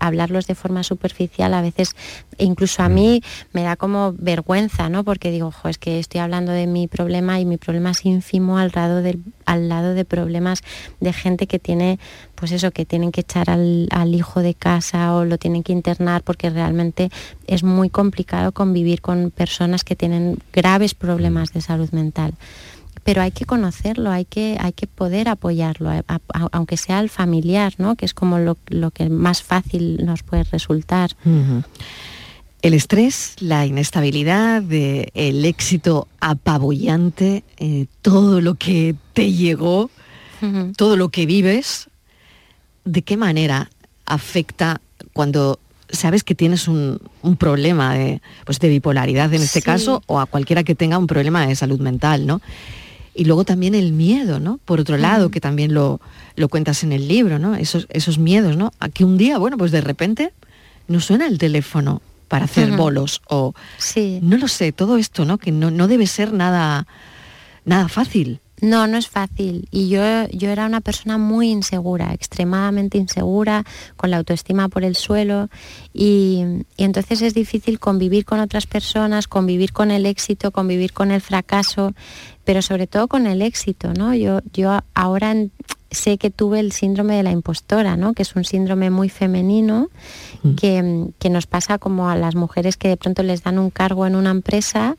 [0.00, 1.94] hablarlos de forma superficial a veces
[2.38, 5.04] incluso a mí me da como vergüenza, ¿no?
[5.04, 8.58] Porque digo, ojo, es que estoy hablando de mi problema y mi problema es ínfimo
[8.58, 10.62] al lado, del, al lado de problemas
[11.00, 11.98] de gente que tiene,
[12.34, 15.72] pues eso, que tienen que echar al, al hijo de casa o lo tienen que
[15.72, 17.10] internar porque realmente
[17.46, 22.34] es muy complicado convivir con personas que tienen graves problemas de salud mental
[23.08, 25.90] pero hay que conocerlo, hay que, hay que poder apoyarlo,
[26.52, 27.96] aunque sea el familiar, ¿no?
[27.96, 28.58] que es como lo,
[28.90, 31.16] que más fácil nos puede resultar.
[32.60, 39.90] El estrés, la inestabilidad, el éxito apabullante, eh, todo lo que te llegó,
[40.76, 41.88] todo lo que vives,
[42.84, 43.70] ¿de qué manera
[44.04, 44.82] afecta
[45.14, 47.00] cuando sabes que tienes un,
[47.38, 51.46] problema de, pues de bipolaridad en este caso o a cualquiera que tenga un problema
[51.46, 52.42] de salud mental, ¿no?
[53.18, 54.60] Y luego también el miedo, ¿no?
[54.64, 56.00] Por otro lado, que también lo,
[56.36, 57.56] lo, cuentas en el libro, ¿no?
[57.56, 58.72] Esos, esos miedos, ¿no?
[58.78, 60.32] A que un día, bueno, pues de repente
[60.86, 63.54] no suena el teléfono para hacer bolos o...
[63.78, 64.20] Sí.
[64.22, 65.36] No lo sé, todo esto, ¿no?
[65.38, 66.86] Que no, no debe ser nada,
[67.64, 68.38] nada fácil.
[68.60, 69.68] No, no es fácil.
[69.70, 70.00] Y yo,
[70.30, 73.64] yo era una persona muy insegura, extremadamente insegura,
[73.96, 75.48] con la autoestima por el suelo.
[75.92, 76.44] Y,
[76.76, 81.20] y, entonces es difícil convivir con otras personas, convivir con el éxito, convivir con el
[81.20, 81.94] fracaso
[82.48, 84.14] pero sobre todo con el éxito, ¿no?
[84.14, 85.34] Yo, yo ahora
[85.90, 88.14] sé que tuve el síndrome de la impostora, ¿no?
[88.14, 89.90] Que es un síndrome muy femenino
[90.42, 90.54] mm.
[90.54, 94.06] que, que nos pasa como a las mujeres que de pronto les dan un cargo
[94.06, 94.96] en una empresa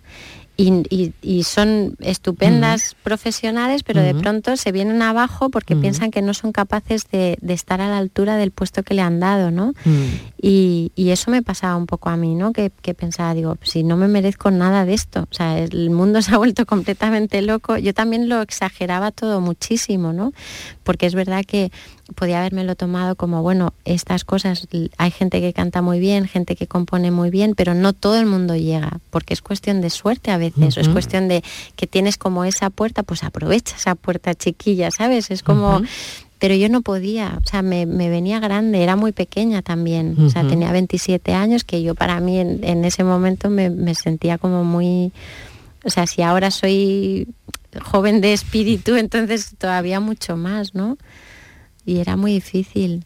[0.59, 6.51] y, son estupendas profesionales, pero de pronto se vienen abajo porque piensan que no son
[6.51, 9.73] capaces de, estar a la altura del puesto que le han dado, ¿no?
[10.41, 12.53] y, eso me pasaba un poco a mí, ¿no?
[12.53, 16.33] Que, pensaba, digo, si no me merezco nada de esto, o sea, el mundo se
[16.33, 17.77] ha vuelto completamente loco.
[17.77, 20.33] Yo también lo exageraba todo muchísimo, ¿no?
[20.83, 21.71] Porque es verdad que
[22.15, 24.67] podía lo tomado como, bueno, estas cosas,
[24.97, 28.25] hay gente que canta muy bien, gente que compone muy bien, pero no todo el
[28.25, 31.43] mundo llega, porque es cuestión de suerte a veces, o es cuestión de
[31.75, 35.31] que tienes como esa puerta, pues aprovecha esa puerta chiquilla, ¿sabes?
[35.31, 35.81] Es como...
[36.41, 40.47] Pero yo no podía, o sea, me, venía grande, era muy pequeña también, o sea,
[40.47, 45.11] tenía 27 años, que yo para mí en, ese momento me, me sentía como muy,
[45.83, 47.27] o sea, si ahora soy
[47.81, 50.97] joven de espíritu, entonces todavía mucho más, ¿no?
[51.89, 53.03] Y era muy difícil.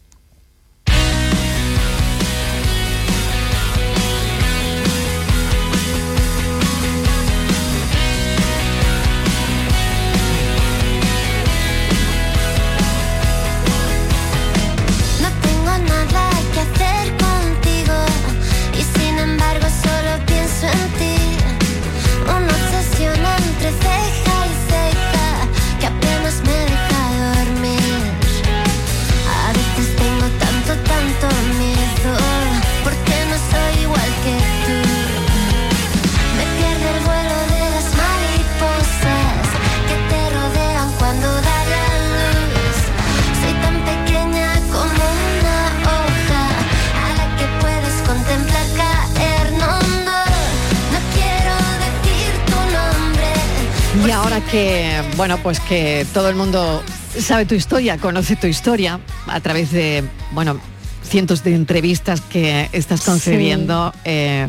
[55.24, 56.82] Bueno, pues que todo el mundo
[57.18, 60.60] sabe tu historia, conoce tu historia a través de, bueno,
[61.02, 64.48] cientos de entrevistas que estás concediendo, eh,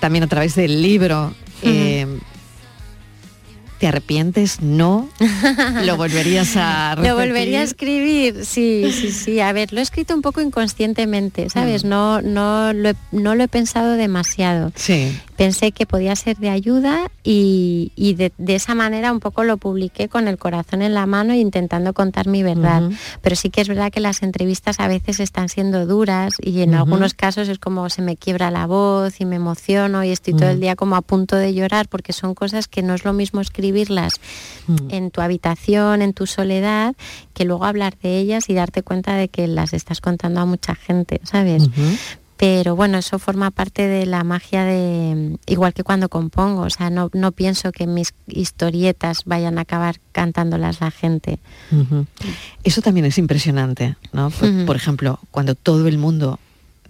[0.00, 1.34] también a través del libro.
[1.62, 2.06] Eh,
[3.78, 4.60] ¿Te arrepientes?
[4.60, 5.08] ¿No?
[5.82, 9.40] ¿Lo volverías a Lo volvería a escribir, sí, sí, sí.
[9.40, 11.86] A ver, lo he escrito un poco inconscientemente, ¿sabes?
[11.86, 11.88] Mm.
[11.88, 14.72] No, no, lo he, no lo he pensado demasiado.
[14.76, 15.10] Sí
[15.42, 20.28] pensé que podía ser de ayuda y, de, esa manera un poco lo publiqué con
[20.28, 22.90] el corazón en la mano intentando contar mi verdad.
[23.22, 26.74] Pero sí que es verdad que las entrevistas a veces están siendo duras y en
[26.74, 30.50] algunos casos es como se me quiebra la voz y me emociono y estoy todo
[30.50, 33.40] el día como a punto de llorar porque son cosas que no es lo mismo
[33.40, 34.20] escribirlas
[34.90, 36.94] en tu habitación, en tu soledad,
[37.34, 40.76] que luego hablar de ellas y darte cuenta de que las estás contando a mucha
[40.76, 41.68] gente, ¿sabes?
[42.42, 46.90] Pero bueno, eso forma parte de la magia de, igual que cuando compongo, o sea,
[46.90, 51.38] no, no pienso que mis historietas vayan a acabar cantándolas la gente.
[52.64, 54.30] Eso también es impresionante, ¿no?
[54.66, 56.40] Por, ejemplo, cuando todo el mundo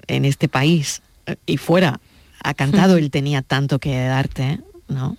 [0.06, 2.00] en este país eh, y fuera
[2.42, 5.18] ha cantado, él tenía tanto que darte, ¿no?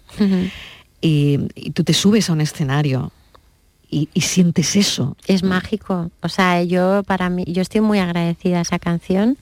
[1.00, 1.38] y,
[1.76, 3.12] tú te subes a un escenario
[3.88, 5.16] y, y, sientes eso.
[5.28, 6.10] Es mágico.
[6.24, 9.38] O sea, yo para mí, yo estoy muy agradecida a esa canción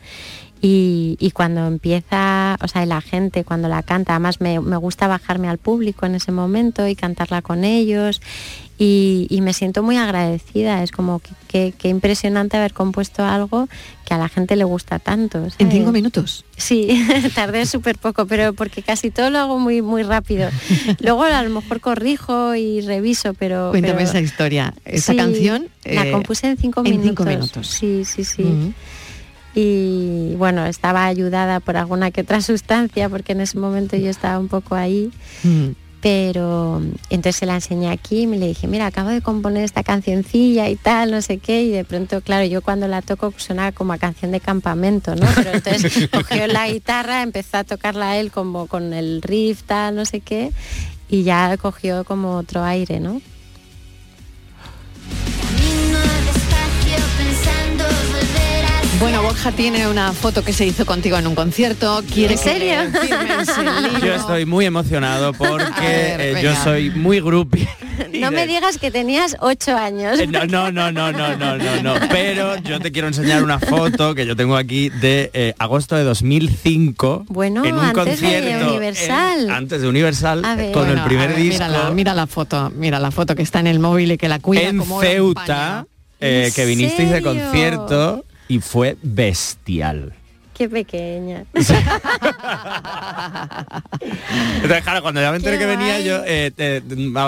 [0.64, 5.58] y, cuando empieza, o sea, la gente cuando la canta, además me, gusta bajarme al
[5.58, 8.22] público en ese momento y cantarla con ellos
[8.78, 13.68] y, me siento muy agradecida, es como que, impresionante haber compuesto algo
[14.06, 15.48] que a la gente le gusta tanto.
[15.58, 16.46] ¿En cinco minutos?
[16.58, 17.04] Sí,
[17.36, 20.50] tardé súper poco, pero porque casi todo lo hago muy, muy rápido.
[21.00, 23.72] Luego a lo mejor corrijo y reviso, pero...
[23.72, 25.70] Cuéntame esa historia, esa canción...
[25.86, 27.08] La eh, compuse en cinco minutos.
[27.08, 27.68] cinco minutos.
[27.68, 28.74] Sí, sí, sí
[29.54, 34.40] y bueno, estaba ayudada por alguna que otra sustancia porque en ese momento yo estaba
[34.40, 35.12] un poco ahí.
[35.44, 35.70] Mm.
[36.02, 39.84] Pero entonces se la enseñé aquí y me le dije, mira, acabo de componer esta
[39.84, 43.72] cancioncilla y tal, no sé qué, y de pronto, claro, yo cuando la toco suena
[43.72, 45.28] como a canción de campamento, ¿no?
[45.36, 50.06] Pero entonces cogió la guitarra, empezó a tocarla él como con el riff, tal, no
[50.06, 50.52] sé qué,
[51.08, 53.22] y ya cogió como otro aire, ¿no?
[59.00, 62.04] Bueno, Borja tiene una foto que se hizo contigo en un concierto.
[62.14, 62.76] ¿Quiere ¿En serio?
[64.04, 67.68] yo estoy muy emocionado porque eh, yo soy muy groupie.
[68.20, 70.20] No me digas que tenías ocho años.
[70.20, 74.16] Eh, no, no, no, no, no, no, no, Pero yo te quiero enseñar una foto
[74.16, 77.26] que yo tengo aquí de eh, agosto de 2005.
[77.28, 79.50] Bueno, en un antes concierto de Universal.
[79.52, 80.42] antes de Universal,
[80.74, 81.64] con el primer disco.
[81.94, 84.64] Mira la, foto, mira la foto que está en el móvil y que la cuida
[84.64, 85.86] en Ceuta.
[86.20, 90.14] que vinisteis de concierto y fue bestial.
[90.62, 91.44] Qué pequeña.
[94.56, 96.84] Entonces, claro, cuando ya me enteré que venía yo, eh,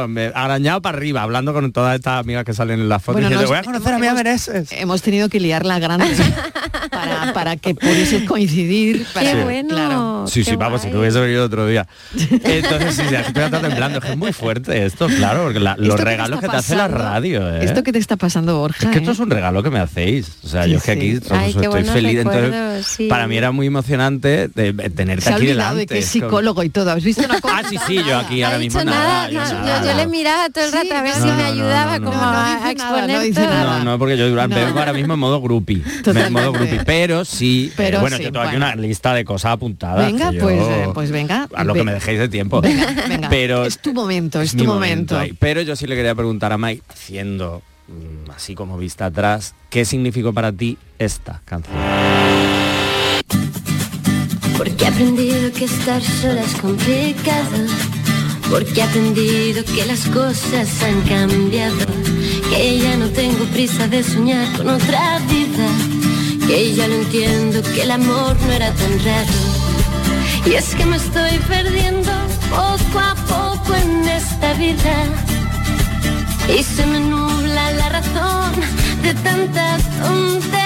[0.07, 3.23] me arañado para arriba, hablando con todas estas amigas que salen en las fotos.
[3.23, 4.71] y voy a conocer a Mía Meneses.
[4.71, 6.15] Hemos tenido que liarla grande
[6.91, 9.03] para, para que pudieses coincidir.
[9.15, 10.27] Para, qué bueno.
[10.27, 11.87] Sí, sí, vamos, si tú hubiese venido otro día.
[12.29, 13.99] Entonces, sí, sí, estoy temblando.
[13.99, 17.51] Es muy fuerte esto, claro, porque los regalos que te, hace la radio.
[17.51, 17.65] ¿eh?
[17.65, 18.85] Esto que te está pasando, Borja.
[18.85, 20.33] Es que esto es un regalo que me hacéis.
[20.43, 22.19] O sea, yo es que aquí estoy feliz.
[22.19, 25.79] Entonces, para mí era muy emocionante de, tenerte Se aquí delante.
[25.79, 26.91] de que es psicólogo y todo.
[26.91, 27.57] ¿Has visto una cosa?
[27.57, 29.29] Ah, sí, sí, yo aquí ahora mismo nada.
[29.29, 33.83] yo, le miraba todo el rato a ver si me ayudaba como a, exponer No,
[33.83, 35.83] no, porque yo vengo ahora mismo en modo groupie.
[36.05, 36.81] En modo groupie.
[36.85, 40.05] Pero sí, eh, pero bueno, yo tengo aquí una lista de cosas apuntadas.
[40.05, 41.47] Venga, pues, eh, pues venga.
[41.53, 42.61] A lo que me dejéis de tiempo.
[42.61, 45.19] Venga, Pero es tu momento, es, tu momento.
[45.39, 49.85] Pero yo sí le quería preguntar a Mike, haciendo mm, así como vista atrás, ¿qué
[49.85, 51.77] significó para ti esta canción?
[54.57, 57.59] Porque he aprendido que estar sola es complicado.
[58.49, 61.85] Porque he aprendido que las cosas han cambiado.
[62.49, 65.67] Que ya no tengo prisa de soñar con otra vida.
[66.47, 69.63] Que ya lo entiendo que el amor no era tan raro.
[70.45, 72.11] Y es que me estoy perdiendo
[72.49, 74.95] poco a poco en esta vida.
[76.57, 78.51] Y se me nubla la razón
[79.01, 80.62] de tanta tontería.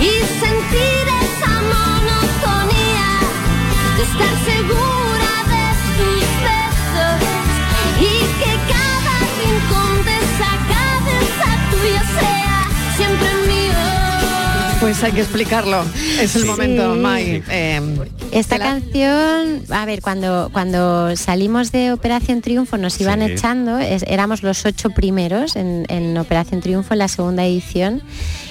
[0.00, 3.10] Y sentir esa monotonía
[3.96, 5.64] de estar segura de
[5.96, 7.20] tus besos
[8.00, 14.80] y que cada rincón de esa cabeza tuya sea siempre mío.
[14.80, 15.84] Pues hay que explicarlo.
[16.20, 17.42] Es el momento, Mai.
[17.48, 17.80] Eh,
[18.32, 23.32] Esta canción, a ver, cuando, cuando salimos de Operación Triunfo nos iban Sí.
[23.32, 28.02] echando, es- éramos los ocho primeros en, en Operación Triunfo en la segunda edición.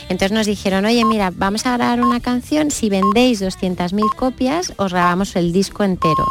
[0.09, 4.91] Entonces nos dijeron, oye, mira, vamos a grabar una canción, si vendéis 200.000 copias, os
[4.91, 6.25] grabamos el disco entero.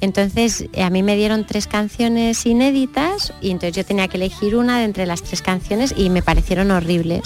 [0.00, 4.56] Entonces eh, a mí me dieron tres canciones inéditas y entonces yo tenía que elegir
[4.56, 7.22] una de entre las tres canciones y me parecieron horribles.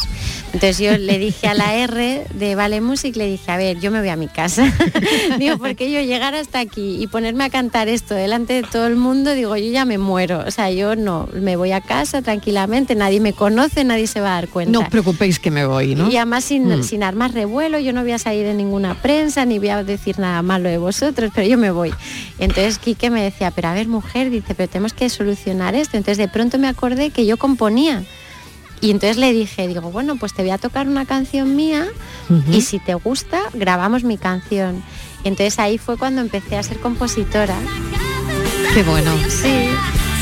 [0.53, 3.91] Entonces yo le dije a la R de Vale Music, le dije, a ver, yo
[3.91, 4.73] me voy a mi casa.
[5.39, 8.97] digo, porque yo llegar hasta aquí y ponerme a cantar esto delante de todo el
[8.97, 10.43] mundo, digo, yo ya me muero.
[10.47, 14.33] O sea, yo no, me voy a casa tranquilamente, nadie me conoce, nadie se va
[14.33, 14.73] a dar cuenta.
[14.73, 16.11] No os preocupéis que me voy, ¿no?
[16.11, 16.83] Y además sin, Mm.
[16.83, 20.19] sin armar revuelo, yo no voy a salir en ninguna prensa, ni voy a decir
[20.19, 21.93] nada malo de vosotros, pero yo me voy.
[22.39, 25.96] Entonces Quique me decía, pero a ver mujer, dice, pero tenemos que solucionar esto.
[25.96, 28.03] Entonces de pronto me acordé que yo componía.
[28.81, 31.87] Y entonces le dije, digo, bueno, pues te voy a tocar una canción mía
[32.50, 34.83] y si te gusta, grabamos mi canción.
[35.24, 37.57] Y entonces ahí fue cuando empecé a ser compositora.
[38.74, 39.12] Qué bueno.
[39.29, 39.70] Sí.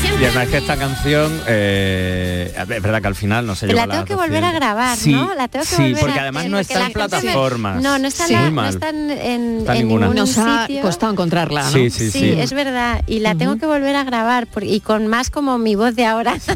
[0.03, 3.87] Y además que esta canción, eh, es verdad que al final no se la lleva
[3.87, 5.33] tengo que volver a grabar, Sí, ¿no?
[5.35, 7.81] La tengo que sí, volver porque a además hacer, no está en la me- plataformas.
[7.81, 8.33] No, no está, en Sí.
[8.35, 10.05] la- no está en, en- Está en ninguna.
[10.07, 10.81] ningún Nos ha sitio.
[10.81, 11.69] costado encontrarla, ¿no?
[11.71, 12.29] Sí, sí, Sí, sí.
[12.39, 13.01] es verdad.
[13.07, 16.05] Y la tengo que volver a grabar por- y con más como mi voz de
[16.05, 16.35] ahora.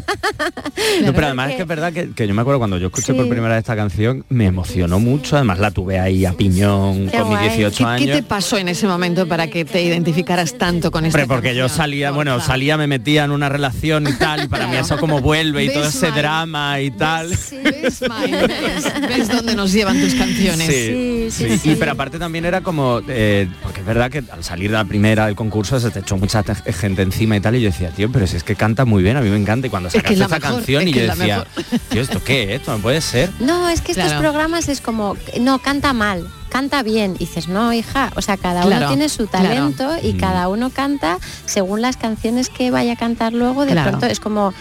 [1.04, 3.12] No, pero además es que es verdad que, que yo me acuerdo cuando yo escuché
[3.14, 7.18] por primera vez esta canción, me emocionó mucho, además la tuve ahí a piñón Qué
[7.18, 7.48] con mis guay.
[7.50, 8.06] 18 ¿Qué, años.
[8.06, 11.54] qué te pasó en ese momento para que te identificaras tanto con esta Hombre, porque
[11.54, 14.98] yo salía, bueno, salía, me metía en una relación y tal, y para mí eso
[14.98, 17.30] como vuelve y todo ese drama y tal.
[17.30, 18.30] ¿Ves, May?
[18.32, 18.84] ¿Ves?
[19.08, 20.66] ¿Ves dónde nos llevan tus canciones?
[20.68, 21.60] Sí, sí.
[21.70, 24.84] Y pero aparte también era como, eh, porque es verdad que al salir de la
[24.84, 27.90] primera del concurso se te echó mucha te- gente encima y tal, y yo decía,
[27.90, 29.66] tío, pero si es que canta muy bien, a mí me encanta.
[29.66, 31.46] Y cuando Es que sacaste es la esta mejor, canción es y yo decía,
[31.90, 32.60] tío, ¿esto qué es?
[32.60, 33.30] Esto no puede ser.
[33.40, 37.14] No, es que estos programas es como, no, canta mal, canta bien.
[37.14, 39.48] Y dices, no, hija, o sea, cada Claro, uno tiene su claro.
[39.48, 40.18] talento y Mm.
[40.18, 43.64] cada uno canta según las canciones que vaya a cantar luego.
[43.66, 43.90] De Claro.
[43.90, 44.52] pronto es como,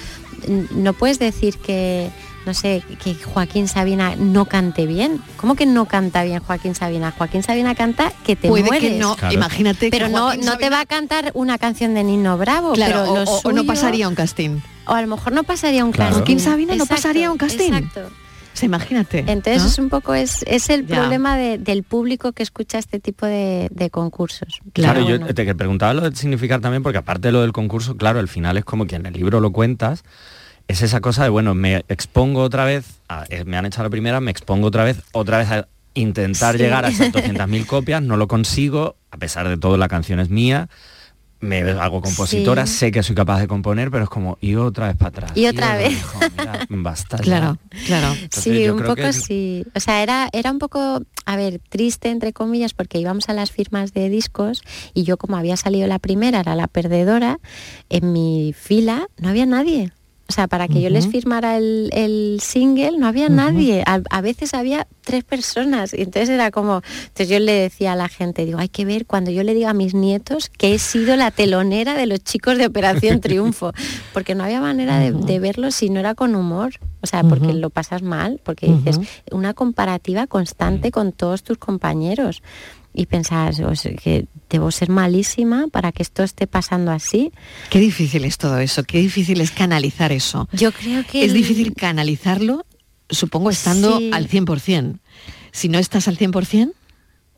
[0.72, 2.10] no puedes decir que,
[2.46, 5.22] no sé, que Joaquín Sabina no cante bien.
[5.36, 7.12] ¿Cómo que no canta bien Joaquín Sabina?
[7.18, 9.00] Joaquín Sabina canta que te Puede que mueres.
[9.00, 9.34] no, Claro.
[9.34, 13.04] imagínate que Pero no, no te va a cantar una canción de Nino Bravo, Claro,
[13.14, 14.60] pero o, no pasaría un casting.
[14.86, 16.12] O a lo mejor no pasaría un Claro.
[16.12, 16.22] casting.
[16.22, 17.74] Joaquín Sabina no pasaría un casting.
[17.74, 18.10] Exacto.
[18.58, 19.20] O sea, imagínate.
[19.28, 19.70] Entonces ¿no?
[19.70, 20.96] es un poco es, es el Ya.
[20.98, 24.60] problema de- del público que escucha este tipo de, de concursos.
[24.74, 27.96] Claro, yo te que preguntaba lo de significar también, porque aparte de lo del concurso,
[27.98, 30.04] claro, al final es como que en el libro lo cuentas,
[30.68, 33.90] es esa cosa de, bueno, me expongo otra vez, a- eh, me han echado la
[33.92, 36.64] primera, me expongo otra vez, otra vez a intentar Sí.
[36.64, 37.12] llegar a esas
[37.48, 40.68] 200.000 copias, no lo consigo, a pesar de todo la canción es mía,
[41.40, 42.74] me hago compositora, Sí.
[42.74, 45.32] sé que soy capaz de componer, pero es como, y otra vez para atrás.
[45.36, 45.92] Y otra vez.
[45.94, 47.24] hijo, mira, basta ya.
[47.24, 48.14] Claro, claro.
[48.14, 49.64] Entonces, Sí, un poco que- sí.
[49.76, 53.52] O sea, era, era un poco, a ver, triste entre comillas, porque íbamos a las
[53.52, 54.62] firmas de discos
[54.94, 57.40] y yo como había salido la primera, era la perdedora,
[57.90, 59.92] en mi fila no había nadie.
[60.30, 63.84] O sea, para que yo les firmara el, el single no había nadie.
[63.86, 65.94] A, a veces había tres personas.
[65.94, 69.06] Y entonces era como, entonces yo le decía a la gente, digo, hay que ver
[69.06, 72.58] cuando yo le diga a mis nietos que he sido la telonera de los chicos
[72.58, 73.72] de Operación Triunfo.
[74.14, 76.74] Porque no había manera de, de verlo si no era con humor.
[77.02, 79.00] O sea, porque lo pasas mal, porque dices,
[79.32, 82.42] una comparativa constante con todos tus compañeros.
[83.00, 87.32] Y pensás, o sea, que debo ser malísima para que esto esté pasando así.
[87.70, 90.50] Qué difícil es todo eso, qué difícil es canalizar eso.
[90.52, 92.66] Yo creo que Es el- difícil canalizarlo,
[93.08, 94.10] supongo, estando Sí.
[94.12, 94.98] al 100%.
[95.52, 96.74] Si no estás al 100%,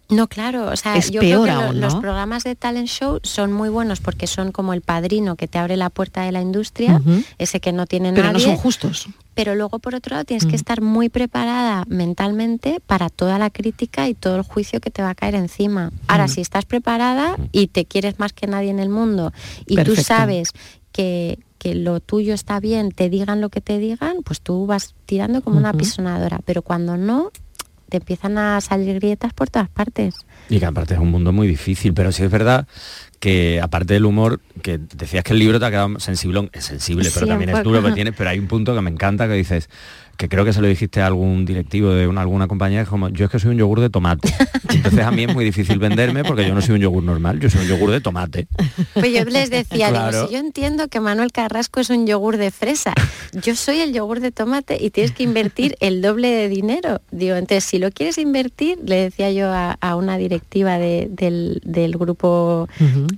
[0.09, 2.01] No, claro, o sea, Es yo peor creo que lo- los ¿no?
[2.01, 5.77] programas de talent show son muy buenos porque son como el padrino que te abre
[5.77, 6.99] la puerta de la industria,
[7.37, 8.45] ese que no tiene pero no nadie.
[8.45, 9.07] son justos.
[9.35, 10.49] Pero luego por otro lado tienes Mm.
[10.49, 15.01] que estar muy preparada mentalmente para toda la crítica y todo el juicio que te
[15.03, 15.91] va a caer encima.
[16.07, 16.29] Ahora, Mm.
[16.29, 19.31] si estás preparada y te quieres más que nadie en el mundo
[19.67, 20.01] y Perfecto.
[20.01, 20.49] tú sabes
[20.91, 24.95] que, que lo tuyo está bien, te digan lo que te digan, pues tú vas
[25.05, 26.39] tirando como una pisonadora.
[26.45, 27.31] Pero cuando no,
[27.89, 30.15] te empiezan a salir grietas por todas partes.
[30.49, 32.67] Y que aparte es un mundo muy difícil, pero sí es verdad
[33.19, 37.09] que aparte del humor, que decías que el libro te ha quedado sensible, es sensible,
[37.13, 37.83] pero Sí, también es duro, poco.
[37.83, 39.69] pero, tiene, pero hay un punto que me encanta que dices,
[40.19, 43.07] que creo que se lo dijiste a algún directivo de una, alguna compañía, es como,
[43.07, 44.27] yo es que soy un yogur de tomate.
[44.69, 47.49] Entonces a mí es muy difícil venderme porque yo no soy un yogur normal, yo
[47.49, 48.47] soy un yogur de tomate.
[48.95, 50.11] Pues yo les decía, Claro.
[50.17, 52.93] digo, si yo entiendo que Manuel Carrasco es un yogur de fresa,
[53.41, 56.99] yo soy el yogur de tomate y tienes que invertir el doble de dinero.
[57.11, 61.61] Digo, entonces si lo quieres invertir, le decía yo a, a una directiva de- del,
[61.63, 62.67] del grupo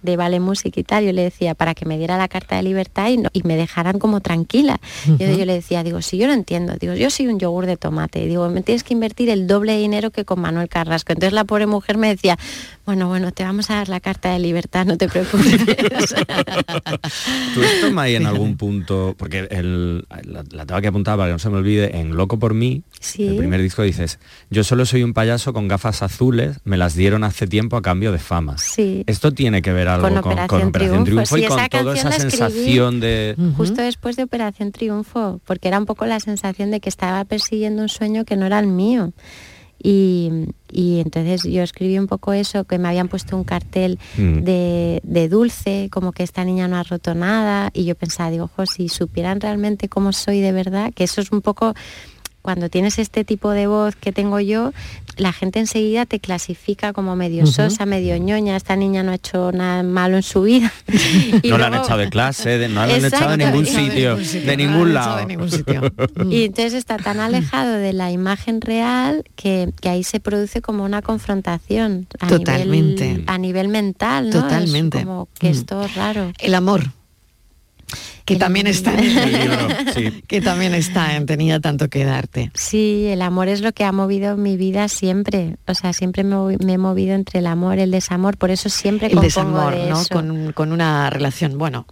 [0.04, 2.62] de Vale Music y tal, yo le decía, para que me diera la carta de
[2.64, 4.80] libertad y, no- y me dejaran como tranquila.
[5.18, 8.26] Yo le decía, digo, si yo no entiendo, digo, yo soy un yogur de tomate,
[8.26, 11.14] digo, me tienes que invertir el doble de dinero que con Manuel Carrasco.
[11.14, 12.38] Entonces la pobre mujer me decía,
[12.86, 15.46] Bueno, bueno, te vamos a dar la carta de libertad, no te preocupes.
[17.54, 21.34] ¿Tú esto, May, en algún punto, porque el, la, la tengo que apuntar para que
[21.34, 23.28] no se me olvide, en Loco por mí, Sí.
[23.28, 24.20] el primer disco dices,
[24.50, 28.12] yo solo soy un payaso con gafas azules, me las dieron hace tiempo a cambio
[28.12, 28.58] de fama.
[28.58, 29.04] Sí.
[29.08, 31.36] Esto tiene que ver algo Con con, Operación con Operación Triunfo.
[31.36, 33.36] Triunfo, Sí, y con toda esa sensación de...
[33.58, 37.82] Justo después de Operación Triunfo, porque era un poco la sensación de que estaba persiguiendo
[37.82, 39.14] un sueño que no era el mío.
[39.84, 40.30] Y,
[40.72, 44.44] y entonces yo escribí un poco eso, que me habían puesto un cartel Mm.
[44.44, 48.46] de, de dulce, como que esta niña no ha roto nada, y yo pensaba, digo,
[48.46, 51.74] ojo, si supieran realmente cómo soy de verdad, que eso es un poco
[52.42, 54.72] cuando tienes este tipo de voz que tengo yo,
[55.22, 59.52] la gente enseguida te clasifica como medio sosa, medio ñoña, esta niña no ha hecho
[59.52, 60.72] nada malo en su vida.
[61.44, 64.18] Y no la han echado de clase, de- no la han echado de ningún sitio,
[64.18, 65.28] de ningún lado.
[66.30, 70.84] Y entonces está tan alejado de la imagen real que, que ahí se produce como
[70.84, 73.08] una confrontación a, Totalmente.
[73.08, 74.36] Nivel, a nivel mental, ¿no?
[74.38, 75.00] Es Totalmente.
[75.04, 75.52] como que Mm.
[75.52, 76.32] esto es raro.
[76.40, 76.82] El amor.
[78.26, 82.52] Que también está El que también está en tenía tanto que darte.
[82.54, 85.58] Sí, el amor es lo que ha movido mi vida siempre.
[85.68, 88.38] O sea, siempre me, he movido entre el amor y el desamor.
[88.38, 90.02] Por eso siempre El desamor, de ¿no?
[90.02, 90.14] eso.
[90.14, 91.86] Con, con una relación, bueno,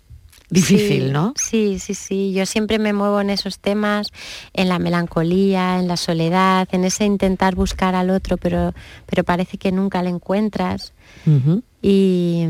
[0.49, 1.33] difícil, Sí, ¿no?
[1.35, 2.33] Sí, sí, sí.
[2.33, 4.11] Yo siempre me muevo en esos temas,
[4.53, 8.73] en la melancolía, en la soledad, en ese intentar buscar al otro, pero,
[9.05, 10.93] pero parece que nunca le encuentras.
[11.81, 12.45] Y,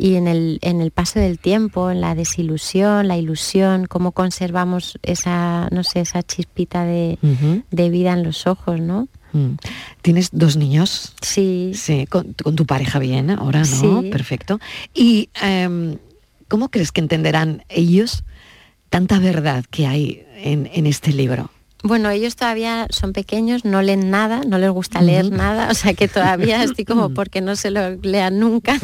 [0.00, 4.98] y en, el, en el paso del tiempo, en la desilusión, la ilusión, cómo conservamos
[5.02, 7.18] esa, no sé, esa chispita de,
[7.70, 9.08] de vida en los ojos, ¿no?
[9.32, 9.56] Mm.
[10.00, 11.12] ¿Tienes dos niños?
[11.20, 11.72] Sí.
[11.74, 14.02] Sí, con, con tu pareja bien, ahora, ¿no?
[14.02, 14.08] Sí.
[14.10, 14.58] Perfecto.
[14.94, 15.98] ¿Y em,
[16.48, 18.24] cómo crees que entenderán ellos
[18.88, 21.50] tanta verdad que hay en, en este libro?
[21.82, 25.94] Bueno, ellos todavía son pequeños, no leen nada, no les gusta leer nada, o sea
[25.94, 28.78] que todavía estoy como porque no se lo lean nunca.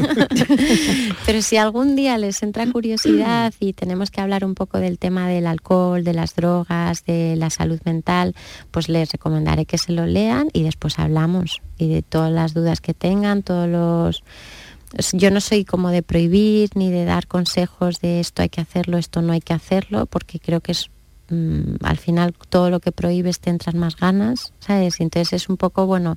[1.26, 5.28] Pero si algún día les entra curiosidad y tenemos que hablar un poco del tema
[5.28, 8.34] del alcohol, de las drogas, de la salud mental,
[8.70, 11.60] pues les recomendaré que se lo lean y después hablamos.
[11.78, 14.22] Y de todas las dudas que tengan, todos los
[15.12, 18.98] yo no soy como de prohibir ni de dar consejos de esto hay que hacerlo,
[18.98, 20.90] esto no hay que hacerlo, porque creo que es
[21.30, 25.00] mm, al final todo lo que prohíbes te entran más ganas, ¿sabes?
[25.00, 26.16] Entonces es un poco, bueno,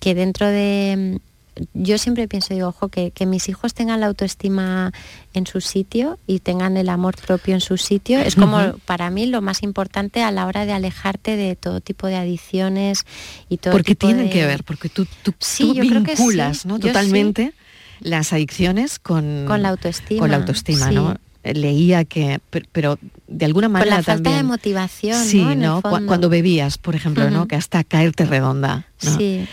[0.00, 1.18] que dentro de...
[1.56, 4.90] mm, Yo siempre pienso, digo, ojo, que, que mis hijos tengan la autoestima
[5.34, 9.26] en su sitio y tengan el amor propio en su sitio, es como para mí
[9.26, 13.04] lo más importante a la hora de alejarte de todo tipo de adicciones
[13.50, 16.02] y todo Porque tipo tienen de- que ver, porque tú, tú, Sí, tú yo creo
[16.02, 16.22] que sí.
[16.22, 16.76] vinculas ¿no?
[16.78, 16.88] Yo sí.
[16.88, 17.52] totalmente
[18.00, 20.90] las adicciones con, Con la autoestima, Con la autoestima.
[20.90, 21.16] ¿no?
[21.44, 24.36] Leía que, per- pero de alguna manera la falta también...
[24.38, 25.82] de motivación, Sí, ¿no?
[25.82, 27.48] Cuando bebías, por ejemplo, ¿no?
[27.48, 28.86] Que hasta caerte redonda.
[29.02, 29.16] ¿no?
[29.16, 29.46] Sí.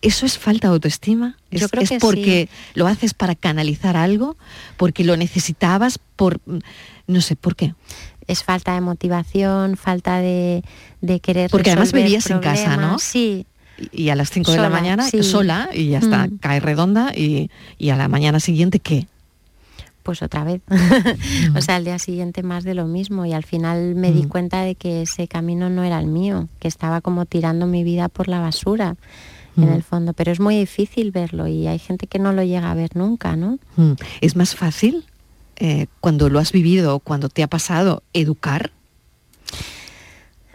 [0.00, 1.36] ¿Eso es falta de autoestima?
[1.50, 4.36] Yo ¿Es, creo es que porque lo haces para canalizar algo?
[4.76, 5.98] ¿Porque lo necesitabas?
[6.16, 6.40] por
[7.06, 7.74] No sé, ¿por qué?
[8.28, 10.62] es falta de motivación, falta de,
[11.00, 12.98] de querer Porque además vivías en casa, ¿no?
[13.00, 13.46] Sí.
[13.90, 15.24] Y a las 5 de la mañana, sí.
[15.24, 16.38] sola, y ya está, Mm.
[16.38, 19.08] cae redonda, y, y a la mañana siguiente, ¿qué?
[20.02, 20.62] Pues otra vez.
[21.56, 23.26] o sea, al día siguiente más de lo mismo.
[23.26, 26.68] Y al final me di cuenta de que ese camino no era el mío, que
[26.68, 28.96] estaba como tirando mi vida por la basura,
[29.56, 30.12] en el fondo.
[30.12, 33.36] Pero es muy difícil verlo y hay gente que no lo llega a ver nunca,
[33.36, 33.58] ¿no?
[34.20, 35.04] ¿Es más fácil
[35.56, 38.72] eh, cuando lo has vivido, cuando te ha pasado, educar?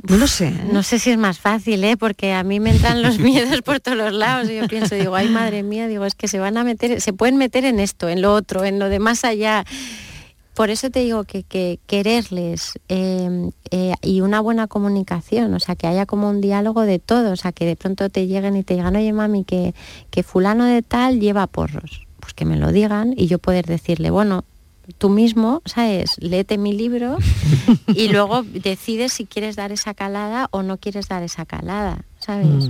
[0.03, 0.47] No sé.
[0.47, 0.69] ¿eh?
[0.71, 1.97] No sé si es más fácil, ¿eh?
[1.97, 5.15] porque a mí me entran los miedos por todos los lados y yo pienso, digo,
[5.15, 8.09] ay madre mía, digo, es que se van a meter, se pueden meter en esto,
[8.09, 9.65] en lo otro, en lo de más allá.
[10.53, 15.75] Por eso te digo que, que quererles eh, eh, y una buena comunicación, o sea,
[15.75, 18.63] que haya como un diálogo de todo, o sea, que de pronto te lleguen y
[18.63, 19.75] te digan, oye mami, que,
[20.09, 24.09] que fulano de tal lleva porros, pues que me lo digan y yo poder decirle,
[24.09, 24.45] bueno,
[24.97, 26.15] tú mismo, ¿sabes?
[26.19, 27.17] Léete mi libro
[27.87, 32.69] y luego decides si quieres dar esa calada o no quieres dar esa calada, ¿sabes?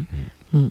[0.51, 0.67] Mm.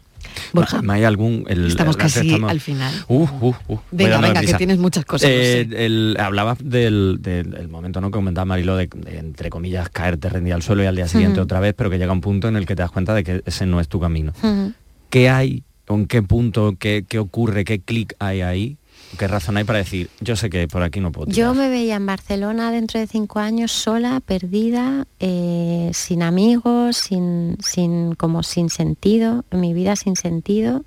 [0.52, 1.44] Borja, ¿Hay algún...
[1.48, 2.92] el- estamos casi estamos- al final.
[3.08, 5.86] Uh, uh, uh, Venga, venga, que tienes muchas cosas, Eh, sé.
[5.86, 8.08] el- hablabas del, del- del momento ¿no?
[8.08, 11.38] que comentaba Marilo de, de, entre comillas, caerte rendida al suelo y al día siguiente
[11.38, 11.44] Ujú.
[11.44, 13.42] otra vez, pero que llega un punto en el que te das cuenta de que
[13.46, 14.32] ese no es tu camino.
[14.42, 14.72] Ujú.
[15.10, 18.78] ¿Qué hay, o en qué punto, qué, qué ocurre, qué clic hay ahí?
[19.18, 21.36] ¿Qué razón hay para decir, yo sé que por aquí no puedo tirar"?
[21.38, 27.56] Yo me veía en Barcelona dentro de cinco años sola, perdida, eh, sin amigos, sin,
[27.60, 30.84] sin, como sin sentido, en mi vida sin sentido.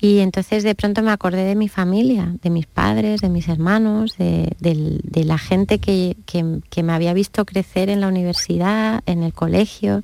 [0.00, 4.16] Y entonces de pronto me acordé de mi familia, de mis padres, de mis hermanos,
[4.18, 9.02] de, del- de la gente que, que- que me había visto crecer en la universidad,
[9.06, 10.02] en el colegio.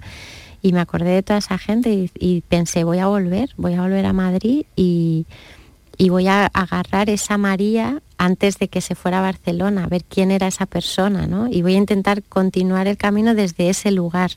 [0.60, 3.82] Y me acordé de toda esa gente y, y pensé, voy a volver, voy a
[3.82, 5.24] volver a Madrid y,
[5.98, 10.04] y voy a agarrar esa María antes de que se fuera a Barcelona, a ver
[10.04, 11.48] quién era esa persona, ¿no?
[11.48, 14.30] Y voy a intentar continuar el camino desde ese lugar.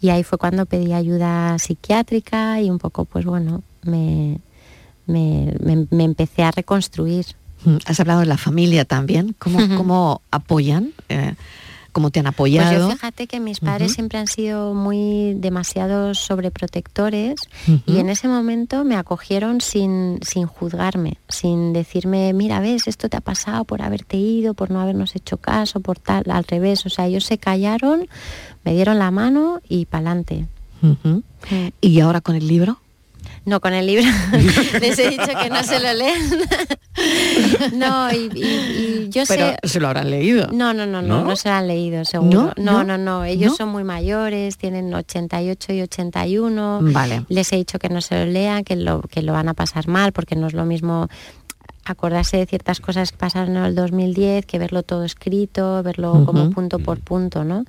[0.00, 4.40] Y ahí fue cuando pedí ayuda psiquiátrica y un poco, pues bueno, me,
[5.06, 7.26] me, me- me empecé a reconstruir.
[7.64, 9.34] Mm, Has hablado de la familia también.
[9.38, 10.92] ¿Cómo, cómo apoyan?
[11.08, 11.34] Eh,
[11.98, 12.88] ¿Cómo te han Pues apoyado?
[12.90, 13.94] yo fíjate que mis padres Ujú.
[13.96, 17.80] siempre han sido muy demasiado sobreprotectores Ujú.
[17.86, 23.16] y en ese momento me acogieron sin, sin juzgarme, sin decirme, mira, ves, esto te
[23.16, 26.86] ha pasado por haberte ido, por no habernos hecho caso, por tal, al revés.
[26.86, 28.06] O sea, ellos se callaron,
[28.64, 30.46] me dieron la mano y pa'lante.
[30.80, 31.24] Ujú.
[31.80, 32.78] ¿Y ahora con el libro?
[33.48, 34.04] No, con el libro.
[34.80, 36.20] Les he dicho que no se lo lean.
[37.74, 39.68] no, y, y- y yo Pero sé...
[39.68, 40.48] se lo habrán leído.
[40.52, 41.24] No, no, no, no, ¿No?
[41.24, 42.52] no, se lo han leído, seguro.
[42.56, 42.62] ¿No?
[42.62, 42.84] No, ¿No?
[42.84, 43.56] no, no, ellos ¿No?
[43.56, 46.80] son muy mayores, tienen 88 y 81.
[46.82, 47.24] Vale.
[47.28, 49.88] Les he dicho que no se lo lean, que lo, que lo van a pasar
[49.88, 51.08] mal, porque no es lo mismo
[51.86, 56.50] acordarse de ciertas cosas que pasaron en el 2010 que verlo todo escrito, verlo como
[56.50, 57.64] punto por punto, ¿no?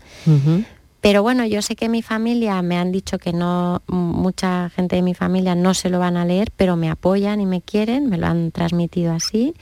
[1.02, 5.02] Pero bueno, yo sé que mi familia me han dicho que no, mucha gente de
[5.02, 8.18] mi familia no se lo van a leer, pero me apoyan y me quieren, me
[8.18, 9.54] lo han transmitido así,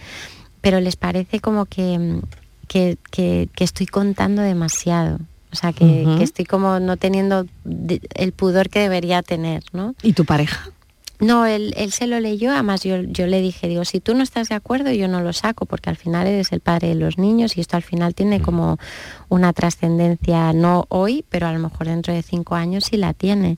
[0.61, 2.21] pero les parece como que,
[2.67, 5.19] que, que- que estoy contando demasiado.
[5.51, 5.85] O sea, que,
[6.17, 7.45] que estoy como no teniendo
[8.15, 9.95] el pudor que debería tener, ¿no?
[10.03, 10.69] ¿Y tu pareja?
[11.19, 14.21] No, él, él se lo leyó, además yo, yo le dije, digo, si tú no
[14.21, 17.17] estás de acuerdo, yo no lo saco, porque al final eres el padre de los
[17.17, 18.77] niños y esto al final tiene como
[19.27, 23.57] una trascendencia, no hoy, pero a lo mejor dentro de cinco años sí la tiene.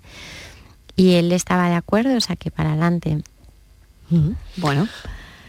[0.95, 3.21] Y él estaba de acuerdo, o sea que para adelante.
[4.57, 4.87] Bueno.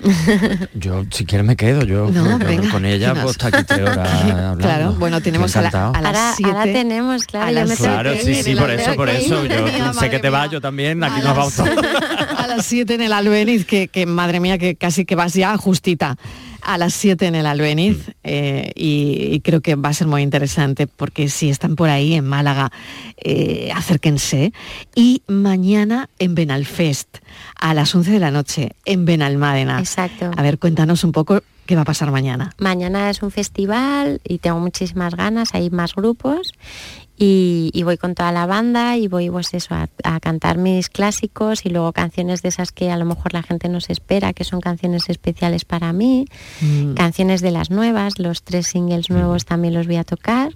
[0.74, 1.82] Yo, si quieres, me quedo.
[1.82, 4.58] Yo No, yo venga, con ella, ¿qué pues está aquí tres horas hablando.
[4.58, 6.50] Claro, bueno, tenemos a la- a las Ahora, siete.
[6.52, 9.44] ahora tenemos, claro, yo me Claro, sí, sí, por eso, por eso.
[9.46, 11.70] Yo Mía, sé que te vas, yo también, aquí nos vamos todos.
[12.36, 15.56] a las 7 en el Albeniz, que, que, madre mía, que casi que vas ya
[15.56, 16.16] justita.
[16.62, 20.22] A las 7 en el Albeniz eh, y, y creo que va a ser muy
[20.22, 22.70] interesante porque si están por ahí en Málaga,
[23.16, 24.52] eh, acérquense.
[24.94, 27.18] Y mañana en Benalfest,
[27.58, 29.78] a las 11 de la noche, en Benalmádena.
[29.78, 30.30] Exacto.
[30.36, 32.52] A ver, cuéntanos un poco qué va a pasar mañana.
[32.58, 36.52] Mañana es un festival y tengo muchísimas ganas, hay más grupos
[37.22, 40.88] y, y voy con toda la banda y voy pues eso, a, a cantar mis
[40.88, 44.32] clásicos y luego canciones de esas que a lo mejor la gente no se espera,
[44.32, 46.24] que son canciones especiales para mí,
[46.62, 46.94] Mm.
[46.94, 50.52] canciones de las nuevas, los tres singles nuevos también los voy a tocar.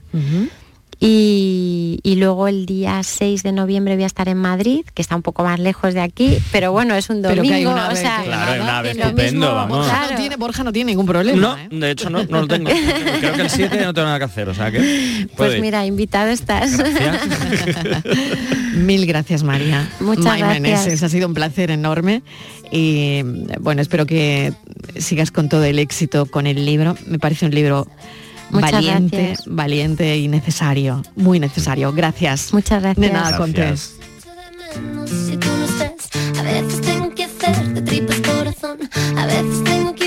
[1.07, 5.15] Y, y luego el día 6 de noviembre voy a estar en Madrid, que está
[5.17, 7.51] un poco más lejos de aquí, pero bueno, es un Pero domingo.
[7.51, 9.77] que hay una o sea, que- Claro, hay una ave que lo estupendo, mismo- vamos.
[9.79, 10.11] Borja, Claro.
[10.13, 11.59] no tiene, Borja no tiene ningún problema.
[11.61, 11.69] ¿eh?
[11.71, 12.71] No, de hecho no, no lo tengo.
[13.21, 15.29] Creo que el 7 no tengo nada que hacer, o sea que...
[15.37, 15.61] Pues ir.
[15.61, 16.73] mira, invitado estás.
[18.75, 19.89] Mil gracias, María.
[20.01, 20.61] Muchas gracias.
[20.61, 22.23] Meneses, ha sido un placer enorme
[22.71, 23.23] y
[23.61, 24.53] bueno, espero que
[24.99, 26.97] sigas con todo el éxito con el libro.
[27.07, 27.87] Me parece un libro
[28.51, 29.47] Muchas valiente, gracias.
[29.47, 31.93] valiente y necesario, muy necesario.
[31.93, 32.53] Gracias.
[32.53, 33.07] Muchas gracias.
[33.07, 33.97] De nada, Contés.
[35.27, 38.79] Si tú no estás, a veces tengo que hacer de tripas corazón.
[39.17, 40.04] A veces tengo que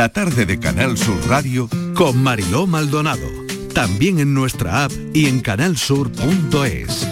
[0.00, 3.28] La tarde de Canal Sur Radio con Mariló Maldonado.
[3.74, 7.06] También en nuestra app y en canalsur.es.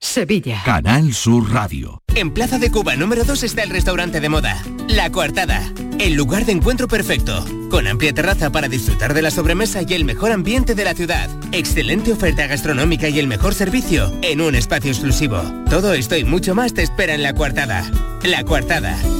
[0.00, 0.62] Sevilla.
[0.64, 2.02] Canal Sur Radio.
[2.14, 6.46] En Plaza de Cuba número 2 está el restaurante de moda, La Coartada, el lugar
[6.46, 10.74] de encuentro perfecto, con amplia terraza para disfrutar de la sobremesa y el mejor ambiente
[10.74, 11.28] de la ciudad.
[11.52, 15.42] Excelente oferta gastronómica y el mejor servicio en un espacio exclusivo.
[15.68, 17.84] Todo esto y mucho más te espera en La Coartada.
[18.22, 18.98] La Coartada.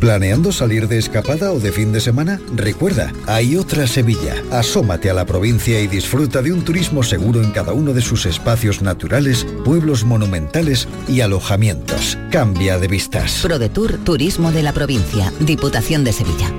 [0.00, 2.38] ¿Planeando salir de escapada o de fin de semana?
[2.54, 4.34] Recuerda, hay otra Sevilla.
[4.50, 8.26] Asómate a la provincia y disfruta de un turismo seguro en cada uno de sus
[8.26, 12.18] espacios naturales, pueblos monumentales y alojamientos.
[12.30, 13.40] Cambia de vistas.
[13.42, 16.52] ProDetour Turismo de la Provincia, Diputación de Sevilla.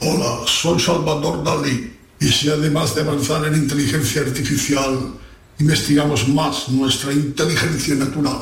[0.00, 1.92] Hola, soy Salvador Dalí.
[2.20, 4.98] Y si además de avanzar en inteligencia artificial,
[5.60, 8.38] investigamos más nuestra inteligencia natural,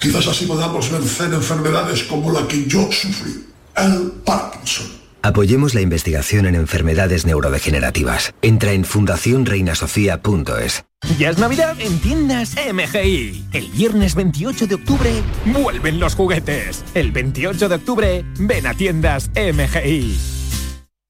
[0.00, 3.46] quizás así podamos vencer enfermedades como la que yo sufrí,
[3.76, 5.00] el Parkinson.
[5.22, 8.32] Apoyemos la investigación en enfermedades neurodegenerativas.
[8.40, 10.84] Entra en fundacionreinasofía.es.
[11.18, 13.44] Ya es Navidad en tiendas MGI.
[13.52, 16.84] El viernes 28 de octubre vuelven los juguetes.
[16.94, 20.18] El 28 de octubre ven a tiendas MGI.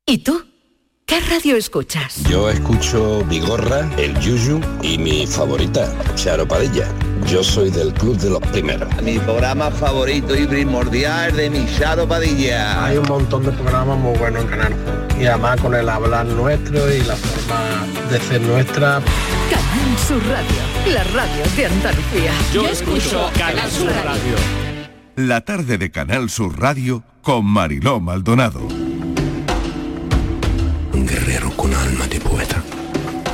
[0.06, 0.49] ¿Y tú?
[1.10, 2.22] ¿Qué radio escuchas?
[2.30, 6.86] Yo escucho Vigorra, El Yuyu y mi favorita, Charo Padilla.
[7.26, 8.88] Yo soy del club de los primeros.
[9.02, 12.84] Mi programa favorito y primordial de mi Charo Padilla.
[12.84, 14.76] Hay un montón de programas muy buenos en Canal.
[15.20, 19.02] Y además con el hablar nuestro y la forma de ser nuestra.
[19.50, 22.32] Canal Sur Radio, la radio de Andalucía.
[22.54, 24.36] Yo escucho Canal Sur Radio.
[25.16, 28.89] La tarde de Canal Sur Radio con Mariló Maldonado.
[31.00, 32.62] Un guerrero con alma de poeta.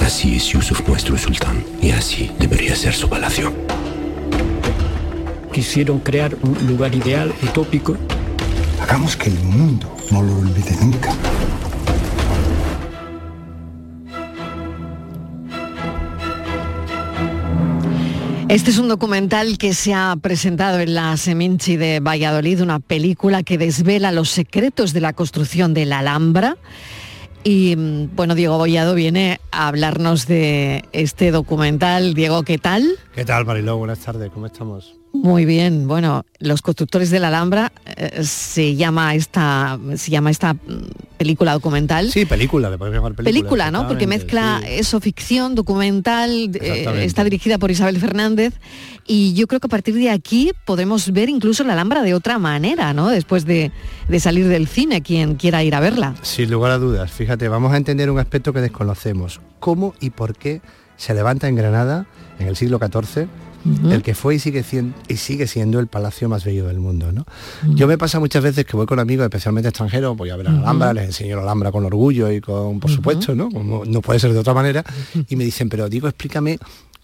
[0.00, 3.52] Así es Yusuf nuestro sultán y así debería ser su palacio.
[5.52, 7.96] Quisieron crear un lugar ideal, utópico.
[8.80, 11.12] Hagamos que el mundo no lo olvide nunca.
[18.48, 23.42] Este es un documental que se ha presentado en la Seminci de Valladolid, una película
[23.42, 26.56] que desvela los secretos de la construcción de la Alhambra.
[27.48, 32.12] Y bueno, Diego Bollado viene a hablarnos de este documental.
[32.12, 32.98] Diego, ¿qué tal?
[33.14, 33.76] ¿Qué tal, Mariló?
[33.76, 34.96] Buenas tardes, ¿cómo estamos?
[35.22, 40.54] Muy bien, bueno, Los constructores de la Alhambra eh, se llama esta se llama esta
[40.54, 40.58] mm,
[41.16, 42.10] película documental.
[42.10, 43.40] Sí, película, le podemos llamar película.
[43.40, 43.88] Película, ¿no?
[43.88, 44.68] Porque mezcla sí.
[44.72, 48.54] eso, ficción, documental, eh, está dirigida por Isabel Fernández
[49.06, 52.38] y yo creo que a partir de aquí podemos ver incluso la Alhambra de otra
[52.38, 53.08] manera, ¿no?
[53.08, 53.72] Después de,
[54.08, 56.14] de salir del cine, quien quiera ir a verla.
[56.22, 59.40] Sin lugar a dudas, fíjate, vamos a entender un aspecto que desconocemos.
[59.60, 60.60] ¿Cómo y por qué
[60.96, 62.06] se levanta en Granada
[62.38, 63.28] en el siglo XIV
[63.90, 67.12] el que fue y sigue, siendo, y sigue siendo el palacio más bello del mundo.
[67.12, 67.26] ¿no?
[67.74, 70.52] Yo me pasa muchas veces que voy con amigos, especialmente extranjeros, voy a ver a
[70.52, 73.50] la Alhambra, les enseño la Alhambra con orgullo y con, por supuesto, ¿no?
[73.50, 74.84] Como no puede ser de otra manera,
[75.28, 76.58] y me dicen, pero digo, explícame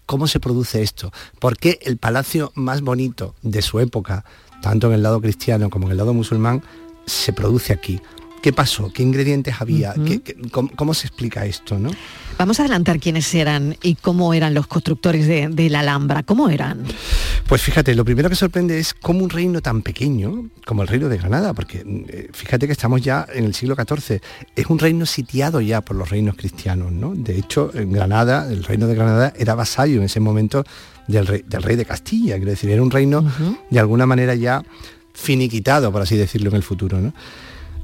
[0.05, 4.25] cómo se produce esto, por qué el palacio más bonito de su época,
[4.61, 6.61] tanto en el lado cristiano como en el lado musulmán,
[7.05, 7.99] se produce aquí.
[8.43, 8.91] ¿Qué pasó?
[8.91, 9.93] ¿Qué ingredientes había?
[9.93, 11.79] ¿Qué, qué, cómo, cómo, se explica esto?
[11.79, 11.91] ¿no?
[12.37, 16.23] Vamos a adelantar quiénes eran y cómo eran los constructores de, de, la Alhambra.
[16.23, 16.83] ¿Cómo eran?
[17.47, 21.07] Pues fíjate, lo primero que sorprende es cómo un reino tan pequeño como el reino
[21.07, 24.19] de Granada, porque eh, fíjate que estamos ya en el siglo XIV,
[24.57, 26.91] es un reino sitiado ya por los reinos cristianos.
[26.91, 27.13] ¿no?
[27.15, 30.65] De hecho, en Granada, el reino de Granada era vasallo en ese momento
[31.07, 33.57] del rey, del rey de Castilla, quiero decir, era un reino uh -huh.
[33.69, 34.61] de alguna manera ya
[35.13, 36.99] finiquitado, por así decirlo, en el futuro.
[36.99, 37.13] ¿no?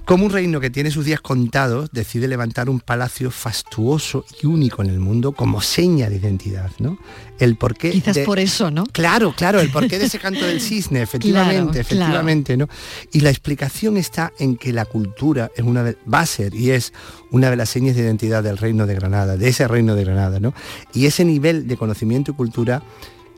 [0.09, 4.81] Como un reino que tiene sus días contados decide levantar un palacio fastuoso y único
[4.81, 6.97] en el mundo como seña de identidad, ¿no?
[7.37, 7.91] El porqué.
[7.91, 8.25] Quizás de...
[8.25, 8.85] por eso, ¿no?
[8.87, 12.71] Claro, claro, el porqué de ese canto del cisne, efectivamente, claro, efectivamente, claro.
[12.71, 13.07] ¿no?
[13.11, 16.71] Y la explicación está en que la cultura es una de, va a ser y
[16.71, 16.91] es
[17.29, 20.39] una de las señas de identidad del reino de Granada, de ese reino de Granada,
[20.39, 20.55] ¿no?
[20.91, 22.81] Y ese nivel de conocimiento y cultura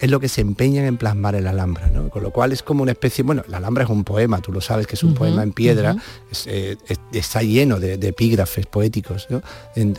[0.01, 2.09] es lo que se empeñan en plasmar en la Alhambra, ¿no?
[2.09, 4.59] Con lo cual es como una especie, bueno, la Alhambra es un poema, tú lo
[4.59, 5.95] sabes que es un poema en piedra,
[6.47, 6.75] eh,
[7.13, 9.27] está lleno de, epígrafes poéticos,
[9.75, 9.93] En,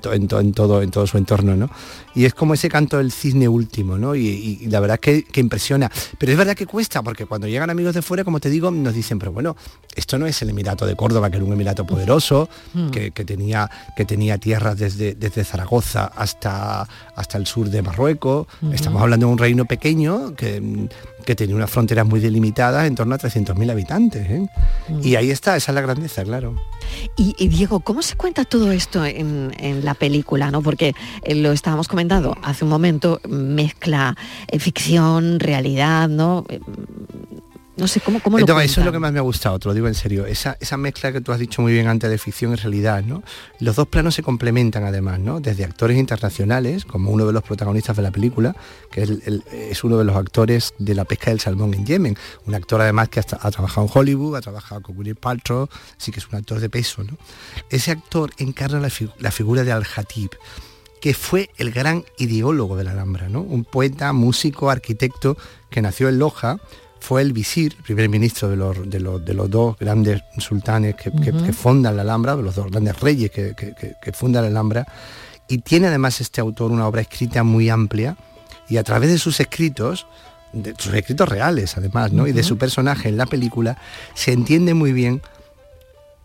[0.00, 1.68] todo, en todo su entorno, ¿no?
[2.14, 4.14] Y es como ese canto del cisne último, ¿no?
[4.14, 5.90] Y, la verdad es que, impresiona.
[6.18, 8.94] Pero es verdad que cuesta, porque cuando llegan amigos de fuera, como te digo, nos
[8.94, 9.56] dicen, pero bueno,
[9.94, 12.90] esto no es el Emirato de Córdoba, que era un Emirato poderoso, mm.
[12.90, 18.46] que, tenía, que tenía tierras desde, desde Zaragoza hasta, hasta el sur de Marruecos.
[18.72, 20.88] Estamos hablando de un reino pequeño que,
[21.24, 24.30] que tenía unas fronteras muy delimitadas en torno a 300.000 habitantes.
[24.30, 24.46] ¿eh?
[24.88, 25.00] Mm.
[25.02, 26.56] Y ahí está, esa es la grandeza, claro.
[27.16, 29.52] Y, Diego, ¿cómo se cuenta todo esto en,
[29.84, 30.50] la película?
[30.50, 30.62] ¿no?
[30.62, 34.16] Porque eh, lo estábamos comentando hace un momento, mezcla
[34.48, 36.46] eh, ficción, realidad, ¿no?
[37.78, 39.74] No sé cómo, cómo lo Eso es lo que más me ha gustado, te lo
[39.74, 40.26] digo en serio.
[40.26, 43.22] Esa, esa mezcla que tú has dicho muy bien antes de ficción y realidad, ¿no?
[43.60, 45.38] Los dos planos se complementan además, ¿no?
[45.38, 48.56] Desde actores internacionales, como uno de los protagonistas de la película,
[48.90, 52.16] que es, uno de los actores de la pesca del salmón en Yemen.
[52.46, 56.18] Un actor además que ha, trabajado en Hollywood, ha trabajado con Gwyneth Paltrow, así que
[56.18, 57.16] es un actor de peso, ¿no?
[57.70, 60.30] Ese actor encarna la, la figura de Al-Hatib
[61.00, 63.42] que fue el gran ideólogo de la Alhambra, ¿no?
[63.42, 65.36] Un poeta, músico, arquitecto
[65.70, 66.58] que nació en Loja,
[67.00, 69.00] fue el visir, primer ministro de los, de
[69.34, 71.10] los, dos grandes sultanes que,
[71.52, 74.86] fundan la Alhambra, de los dos grandes reyes que, fundan la Alhambra,
[75.48, 78.16] y tiene además este autor una obra escrita muy amplia,
[78.68, 80.06] y a través de sus escritos,
[80.52, 82.26] de sus escritos reales además, ¿no?
[82.26, 83.78] y de su personaje en la película,
[84.14, 85.22] se entiende muy bien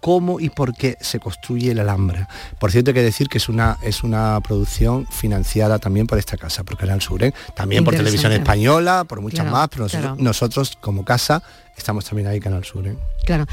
[0.03, 2.27] cómo y por qué se construye la Alhambra.
[2.59, 6.35] Por cierto, hay que decir que es una, es una producción financiada también por esta
[6.35, 7.33] casa, por Canal Sur, ¿eh?
[7.55, 9.87] también por Televisión Española, por muchas más, pero
[10.17, 11.41] nosotros, como casa
[11.77, 12.85] estamos también ahí Canal Sur.
[12.85, 12.97] ¿eh?
[13.25, 13.45] Claro.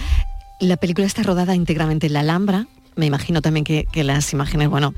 [0.59, 2.67] La película está rodada íntegramente en la Alhambra,
[3.01, 4.95] me imagino también que, las imágenes, bueno,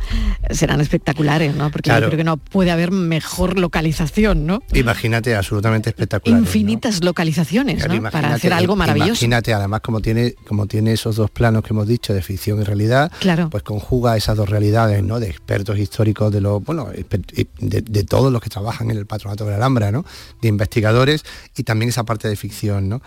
[0.50, 1.70] serán espectaculares, ¿no?
[1.70, 4.62] Porque yo creo que no puede haber mejor localización, ¿no?
[4.74, 6.38] Imagínate, absolutamente espectacular.
[6.38, 8.10] Infinitas localizaciones, ¿no?
[8.10, 9.24] Para hacer algo maravilloso.
[9.24, 12.64] Imagínate, además, como tiene, como tiene esos dos planos que hemos dicho de ficción y
[12.64, 13.48] realidad, claro.
[13.48, 15.20] pues conjuga esas dos realidades, ¿no?
[15.20, 19.52] De expertos históricos de los, bueno, de, todos los que trabajan en el patronato de
[19.52, 20.04] la Alhambra, ¿no?
[20.40, 21.24] De investigadores
[21.56, 23.00] y también esa parte de ficción, ¿no?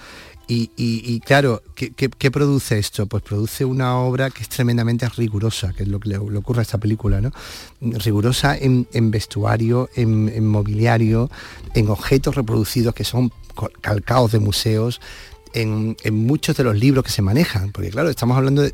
[0.47, 3.07] Y, claro, ¿qué, produce esto?
[3.07, 6.61] Pues produce una obra que es tremendamente rigurosa, que es lo que le, ocurre a
[6.61, 7.31] esta película, ¿no?
[7.81, 11.31] Rigurosa en, vestuario, en, mobiliario,
[11.73, 13.31] en objetos reproducidos que son
[13.81, 15.01] calcados de museos,
[15.55, 18.73] en, muchos de los libros que se manejan, porque claro, estamos hablando de,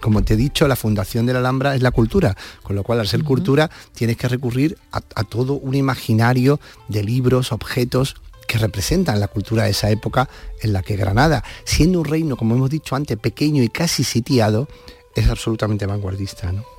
[0.00, 3.00] como te he dicho, la fundación de la Alhambra es la cultura, con lo cual
[3.00, 8.16] al ser cultura tienes que recurrir a, todo un imaginario de libros, objetos,
[8.46, 10.28] que representan la cultura de esa época
[10.60, 14.68] en la que Granada, siendo un reino, como hemos dicho antes, pequeño y casi sitiado,
[15.14, 16.52] es absolutamente vanguardista.
[16.52, 16.75] ¿no?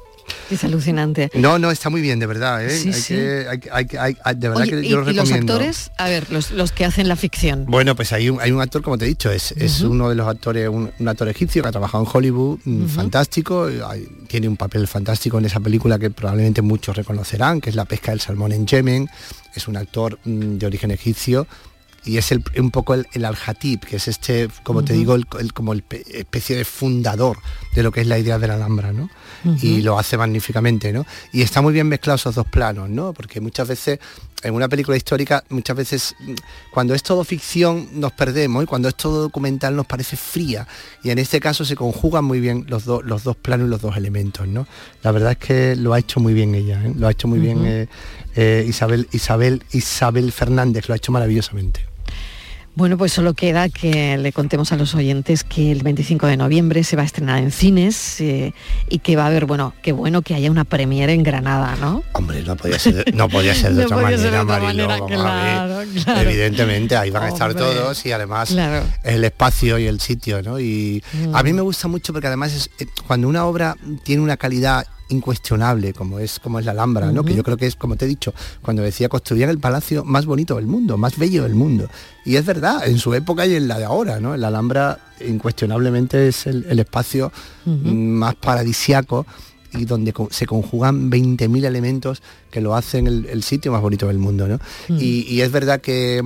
[0.49, 1.30] Es alucinante.
[1.34, 2.65] No, no, está muy bien, de verdad.
[2.65, 2.69] ¿eh?
[2.69, 3.15] Sí, sí.
[3.15, 5.11] de verdad que yo lo recomiendo.
[5.11, 5.91] ¿Y los actores?
[5.97, 7.65] A ver, los, que hacen la ficción.
[7.67, 10.15] Bueno, pues hay un, hay un actor, como te he dicho, es, es uno de
[10.15, 13.69] los actores, un, actor egipcio que ha trabajado en Hollywood, mm, fantástico,
[14.28, 18.11] tiene un papel fantástico en esa película que probablemente muchos reconocerán, que es La pesca
[18.11, 19.09] del salmón en Yemen.
[19.55, 21.47] Es un actor mm, de origen egipcio
[22.08, 25.74] y es un poco el, el al-Hatib, que es este, como te digo, el, como
[25.74, 25.84] el
[26.14, 27.38] especie de fundador
[27.76, 29.10] de lo que es la idea de la Alhambra, ¿no?
[29.62, 31.05] Y lo hace magníficamente, ¿no?
[31.32, 33.14] Y está muy bien mezclado esos dos planos, ¿no?
[33.14, 33.99] Porque muchas veces,
[34.41, 36.16] en una película histórica, muchas veces,
[36.72, 40.68] cuando es todo ficción, nos perdemos, y cuando es todo documental nos parece fría.
[41.03, 43.82] Y en este caso se conjugan muy bien los, dos los dos planos y los
[43.82, 44.68] dos elementos, ¿no?
[45.03, 46.93] La verdad es que lo ha hecho muy bien ella, ¿eh?
[46.95, 47.88] lo ha hecho muy bien eh,
[48.36, 51.97] eh, Isabel, Isabel, Isabel Fernández, lo ha hecho maravillosamente.
[52.78, 56.84] Bueno, pues solo queda que le contemos a los oyentes que el 25 de noviembre
[56.84, 58.53] se va a estrenar en cines eh,
[58.88, 62.03] y que va a haber, bueno, qué bueno que haya una premiere en Granada, ¿no?
[62.13, 65.82] Hombre, no podía ser, no podía ser de otra manera, Marilo,
[66.21, 68.55] Evidentemente, ahí van a estar todos y además
[69.03, 70.59] el espacio y el sitio, ¿no?
[70.59, 71.03] Y
[71.34, 71.55] a mí mm.
[71.55, 76.20] me gusta mucho porque además es, eh, cuando una obra tiene una calidad incuestionable como
[76.20, 77.24] es como es la Alhambra, ¿no?
[77.24, 80.26] Que yo creo que es, como te he dicho, cuando decía construían el palacio más
[80.26, 81.89] bonito del mundo, más bello del mundo.
[82.26, 84.36] Y es verdad, en su época y en la de ahora, ¿no?
[84.38, 87.32] La Alhambra incuestionablemente es el, espacio
[87.66, 89.26] más paradisiaco
[89.74, 94.48] y donde se conjugan 20.000 elementos que lo hacen el, sitio más bonito del mundo,
[94.48, 94.60] ¿no?
[94.88, 94.98] Mm.
[95.00, 96.22] Y, es verdad que,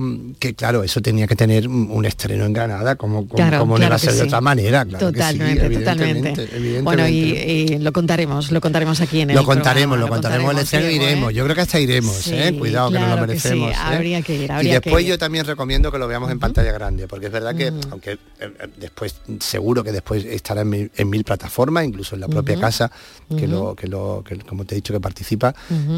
[0.56, 4.14] claro, eso tenía que tener un estreno en Granada, como, como, no iba a ser
[4.14, 6.80] de otra manera, claro totalmente, totalmente.
[6.82, 10.90] Bueno, y, lo contaremos, lo contaremos aquí en el Lo contaremos, lo contaremos, el estreno
[10.90, 11.34] iremos.
[11.34, 12.54] Yo creo que hasta iremos, ¿eh?
[12.58, 13.70] Cuidado, que nos lo merecemos.
[13.70, 13.74] ¿eh?
[13.76, 17.26] Habría que ir, y después yo también recomiendo que lo veamos en pantalla grande, porque
[17.26, 17.80] es verdad que, mm.
[17.90, 22.90] aunque eh, después, seguro que después estará en mil, plataformas, incluso en la propia casa,
[23.36, 25.54] que lo, que lo, que, como te he dicho, que participa,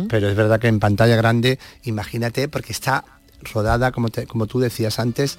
[0.09, 3.05] pero pero es verdad que en pantalla grande, imagínate, porque está
[3.53, 5.39] rodada, como, como tú decías antes,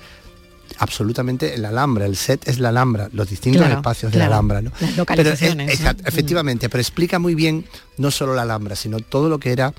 [0.78, 4.72] absolutamente el Alhambra, el set es la Alhambra, los distintos espacios de la Alhambra, ¿no?
[5.08, 7.66] pero efectivamente, pero explica muy bien
[7.98, 9.74] no solo la Alhambra, sino todo lo que era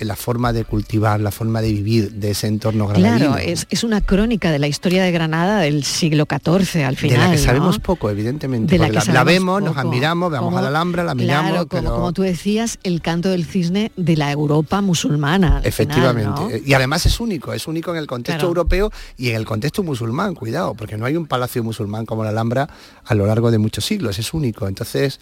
[0.00, 3.32] la forma de cultivar, la forma de vivir de ese entorno granadino.
[3.32, 7.20] Claro, es, una crónica de la historia de Granada del siglo XIV al final.
[7.20, 8.78] De la que sabemos poco, evidentemente.
[8.78, 11.66] De la, vemos, nos admiramos, vamos a la Alhambra, la miramos.
[11.66, 15.60] Claro, como, tú decías, el canto del cisne de la Europa musulmana.
[15.64, 16.62] Efectivamente.
[16.64, 20.34] Y además es único, es único en el contexto europeo y en el contexto musulmán,
[20.34, 22.68] cuidado, porque no hay un palacio musulmán como la Alhambra
[23.04, 24.66] a lo largo de muchos siglos, es único.
[24.68, 25.20] Entonces,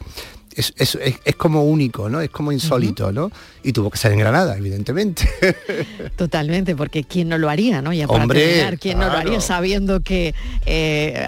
[0.57, 2.21] es, es, como único, ¿no?
[2.21, 3.31] Es como insólito, ¿no?
[3.63, 5.29] Y tuvo que ser en Granada, evidentemente.
[6.17, 7.93] Totalmente, porque ¿quién no lo haría, no?
[7.93, 10.35] Ya para terminar, ¿quién no lo haría sabiendo que,
[10.67, 11.27] eh,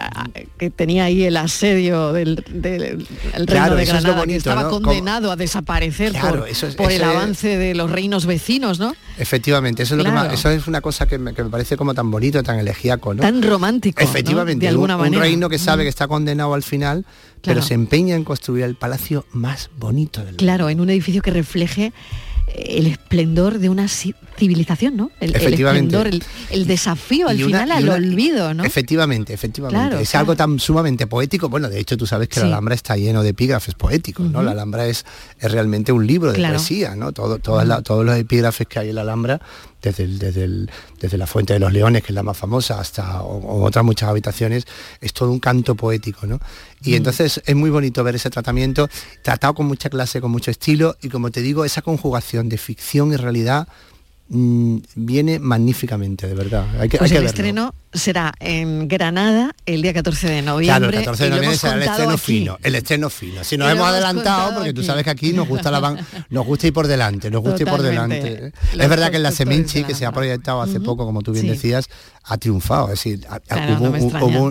[0.59, 6.13] que tenía ahí el asedio del, reino de Granada, que estaba condenado a desaparecer
[6.77, 8.95] por, el avance de los reinos vecinos, ¿no?
[9.19, 12.43] Efectivamente, eso es, lo que eso es una cosa que me, parece como tan bonito,
[12.43, 13.23] tan elegíaco, ¿no?
[13.23, 14.03] Tan romántico.
[14.03, 15.19] Efectivamente, de alguna un, manera.
[15.19, 17.05] un reino que sabe que está condenado al final,
[17.43, 21.31] pero se empeña en construir el palacio más bonito del Claro, en un edificio que
[21.31, 21.93] refleje
[22.49, 25.11] eh, el esplendor de una civilización, ¿no?
[25.21, 28.65] El, esplendor, el, desafío al final al olvido, ¿no?
[28.65, 30.01] Efectivamente, efectivamente.
[30.01, 31.49] es algo tan sumamente poético.
[31.49, 34.43] Bueno, de hecho tú sabes que la Alhambra está lleno de epígrafes poéticos, ¿no?
[34.43, 35.05] La Alhambra es,
[35.39, 37.13] es, realmente un libro de poesía, ¿no?
[37.13, 39.41] Todo, todos los epígrafes que hay en la Alhambra
[39.83, 44.09] desde, desde, la Fuente de los Leones, que es la más famosa, hasta otras muchas
[44.09, 44.67] habitaciones,
[45.01, 46.41] es todo un canto poético, ¿no?
[46.83, 46.95] Y mm.
[46.95, 48.89] entonces es muy bonito ver ese tratamiento,
[49.23, 53.13] tratado con mucha clase, con mucho estilo, y como te digo, esa conjugación de ficción
[53.13, 53.69] y realidad
[54.29, 56.67] Mm, viene magníficamente, de verdad.
[56.81, 60.89] Hay que, pues el estreno será en Granada el día 14 de noviembre.
[60.89, 63.45] Claro, el 14 de noviembre será el estreno fino, el estreno fino.
[63.45, 65.99] Si nos hemos adelantado, porque tú sabes que aquí nos gusta la van,
[66.31, 68.53] nos gusta ir por delante, nos gusta ir por delante.
[68.73, 71.47] Es verdad que en la Seminci, que se ha proyectado hace poco, como tú bien
[71.47, 71.89] decías,
[72.25, 72.87] ha triunfado.
[72.87, 73.27] Es decir,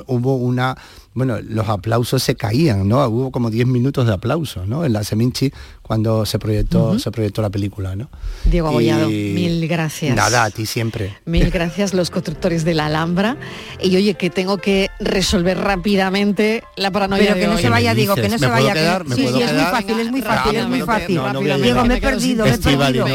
[0.07, 0.75] hubo, una
[1.13, 3.05] bueno, los aplausos se caían, ¿no?
[3.07, 4.83] Hubo como 10 minutos de aplauso, ¿no?
[4.83, 8.09] En la Seminci cuando se proyectó, se proyectó la película, ¿no?
[8.43, 10.13] Diego Abollado, mil gracias.
[10.15, 11.15] Nada, a ti siempre.
[11.25, 13.34] Mil gracias los constructores de la Alhambra.
[13.81, 18.15] Y oye, que tengo que resolver rápidamente la paranoia Pero que no se vaya, digo,
[18.15, 19.03] que no se vaya.
[19.15, 21.21] sí, sí, es muy fácil, es muy fácil, es muy fácil.
[21.61, 23.05] Diego, me he perdido, me he perdido.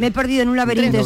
[0.00, 1.04] Me he perdido en un laberinto.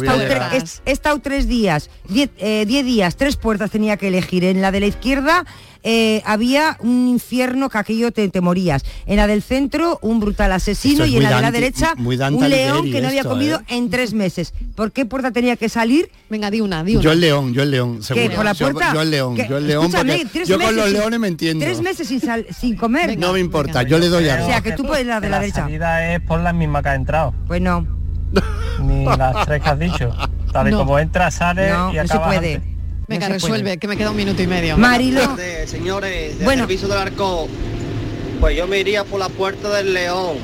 [0.85, 4.43] He estado tres días, diez eh, días, tres puertas tenía que elegir.
[4.43, 5.45] En la de la izquierda
[5.83, 8.83] eh, había un infierno que aquello te, te, morías.
[9.05, 12.91] En la del centro, un brutal asesino y en la de la derecha, un león
[12.91, 13.77] que no había comido ¿eh?
[13.77, 14.53] en tres meses.
[14.75, 16.11] ¿Por qué puerta tenía que salir?
[16.29, 17.03] Venga, di una, di una.
[17.03, 18.35] Yo el león, yo el león, seguro.
[18.35, 18.93] ¿Por la puerta?
[18.93, 21.65] Yo, el león, yo el león, porque yo con los leones me entiendo.
[21.65, 22.21] Tres meses sin,
[22.57, 23.17] sin comer.
[23.17, 25.39] no me importa, yo le doy a O sea, que tú puedes la de la,
[25.39, 25.61] derecha.
[25.61, 27.33] La salida es por la misma que ha entrado.
[27.47, 27.87] Pues no.
[28.81, 30.15] Ni las tres que has dicho.
[30.51, 32.03] Tal y como entra, sale y acaba.
[32.03, 32.61] No se puede.
[33.11, 34.77] Venga, resuelve, que me queda un minuto y medio.
[34.77, 35.21] Marilo.
[35.65, 36.63] Señores, de bueno.
[36.63, 37.47] servicio del arco,
[38.39, 40.37] pues yo me iría por la puerta del león.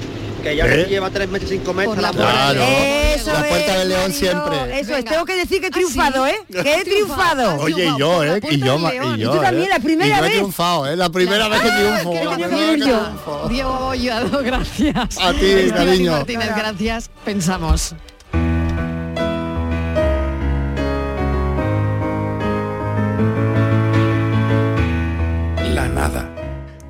[0.44, 0.86] Que ya ¿Eh?
[0.88, 2.62] lleva tres meses sin comer la claro.
[2.62, 4.80] Eso la puerta del león siempre.
[4.80, 6.36] Eso es, tengo que decir que he triunfado, ¿eh?
[6.52, 7.60] Que he triunfado.
[7.60, 8.40] Oye, y yo, ¿eh?
[8.52, 9.32] Y yo, y yo.
[9.32, 10.32] tú también, la primera vez.
[10.32, 10.96] he triunfado, ¿eh?
[10.96, 13.48] La primera vez que triunfo.
[13.50, 15.18] Diego Bollado, gracias.
[15.20, 16.12] A ti, cariño.
[16.12, 17.10] Martínez, gracias.
[17.26, 17.96] Pensamos.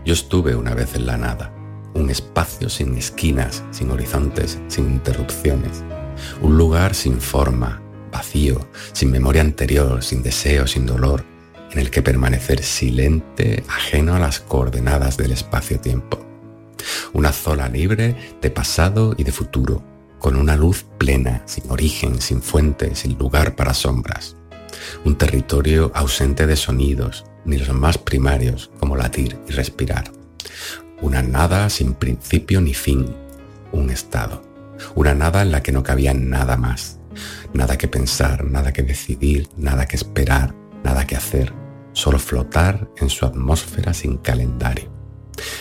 [0.08, 1.52] Yo estuve una vez en la nada,
[1.94, 5.84] un espacio sin esquinas, sin horizontes, sin interrupciones,
[6.42, 11.26] un lugar sin forma, vacío, sin memoria anterior, sin deseo, sin dolor,
[11.72, 16.26] en el que permanecer silente, ajeno a las coordenadas del espacio-tiempo.
[17.12, 19.84] Una zona libre de pasado y de futuro,
[20.20, 24.38] con una luz plena, sin origen, sin fuente, sin lugar para sombras.
[25.04, 30.12] Un territorio ausente de sonidos, ni los más primarios como latir y respirar.
[31.02, 33.16] Una nada sin principio ni fin,
[33.72, 34.44] un estado.
[34.94, 37.00] Una nada en la que no cabía nada más.
[37.54, 41.54] Nada que pensar, nada que decidir, nada que esperar, nada que hacer.
[41.94, 44.92] Solo flotar en su atmósfera sin calendario.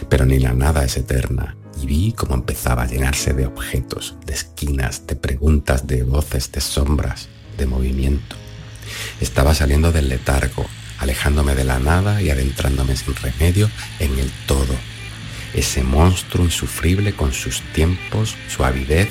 [0.08, 4.34] Pero ni la nada es eterna, y vi cómo empezaba a llenarse de objetos, de
[4.34, 8.36] esquinas, de preguntas, de voces, de sombras, de movimiento.
[9.20, 10.64] Estaba saliendo del letargo,
[10.98, 14.74] alejándome de la nada y adentrándome sin remedio en el todo.
[15.54, 19.08] Ese monstruo insufrible con sus tiempos, su avidez,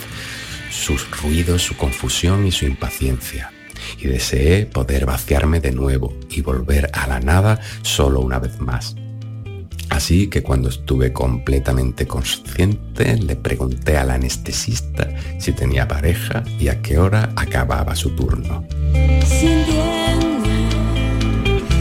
[0.70, 3.52] sus ruidos, su confusión y su impaciencia.
[3.98, 8.96] Y deseé poder vaciarme de nuevo y volver a la nada solo una vez más.
[9.90, 15.10] Así que cuando estuve completamente consciente, le pregunté al anestesista
[15.40, 18.66] si tenía pareja y a qué hora acababa su turno.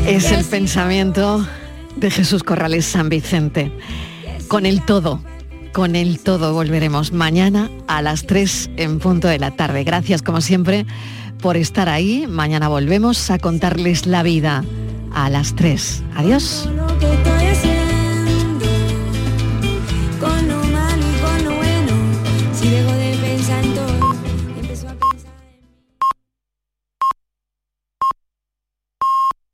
[0.07, 1.46] Es el pensamiento
[1.96, 3.72] de Jesús Corrales San Vicente.
[4.48, 5.20] Con el todo,
[5.72, 9.82] con el todo volveremos mañana a las 3 en punto de la tarde.
[9.82, 10.84] Gracias como siempre
[11.40, 12.26] por estar ahí.
[12.28, 14.62] Mañana volvemos a contarles la vida
[15.14, 16.02] a las 3.
[16.16, 16.68] Adiós.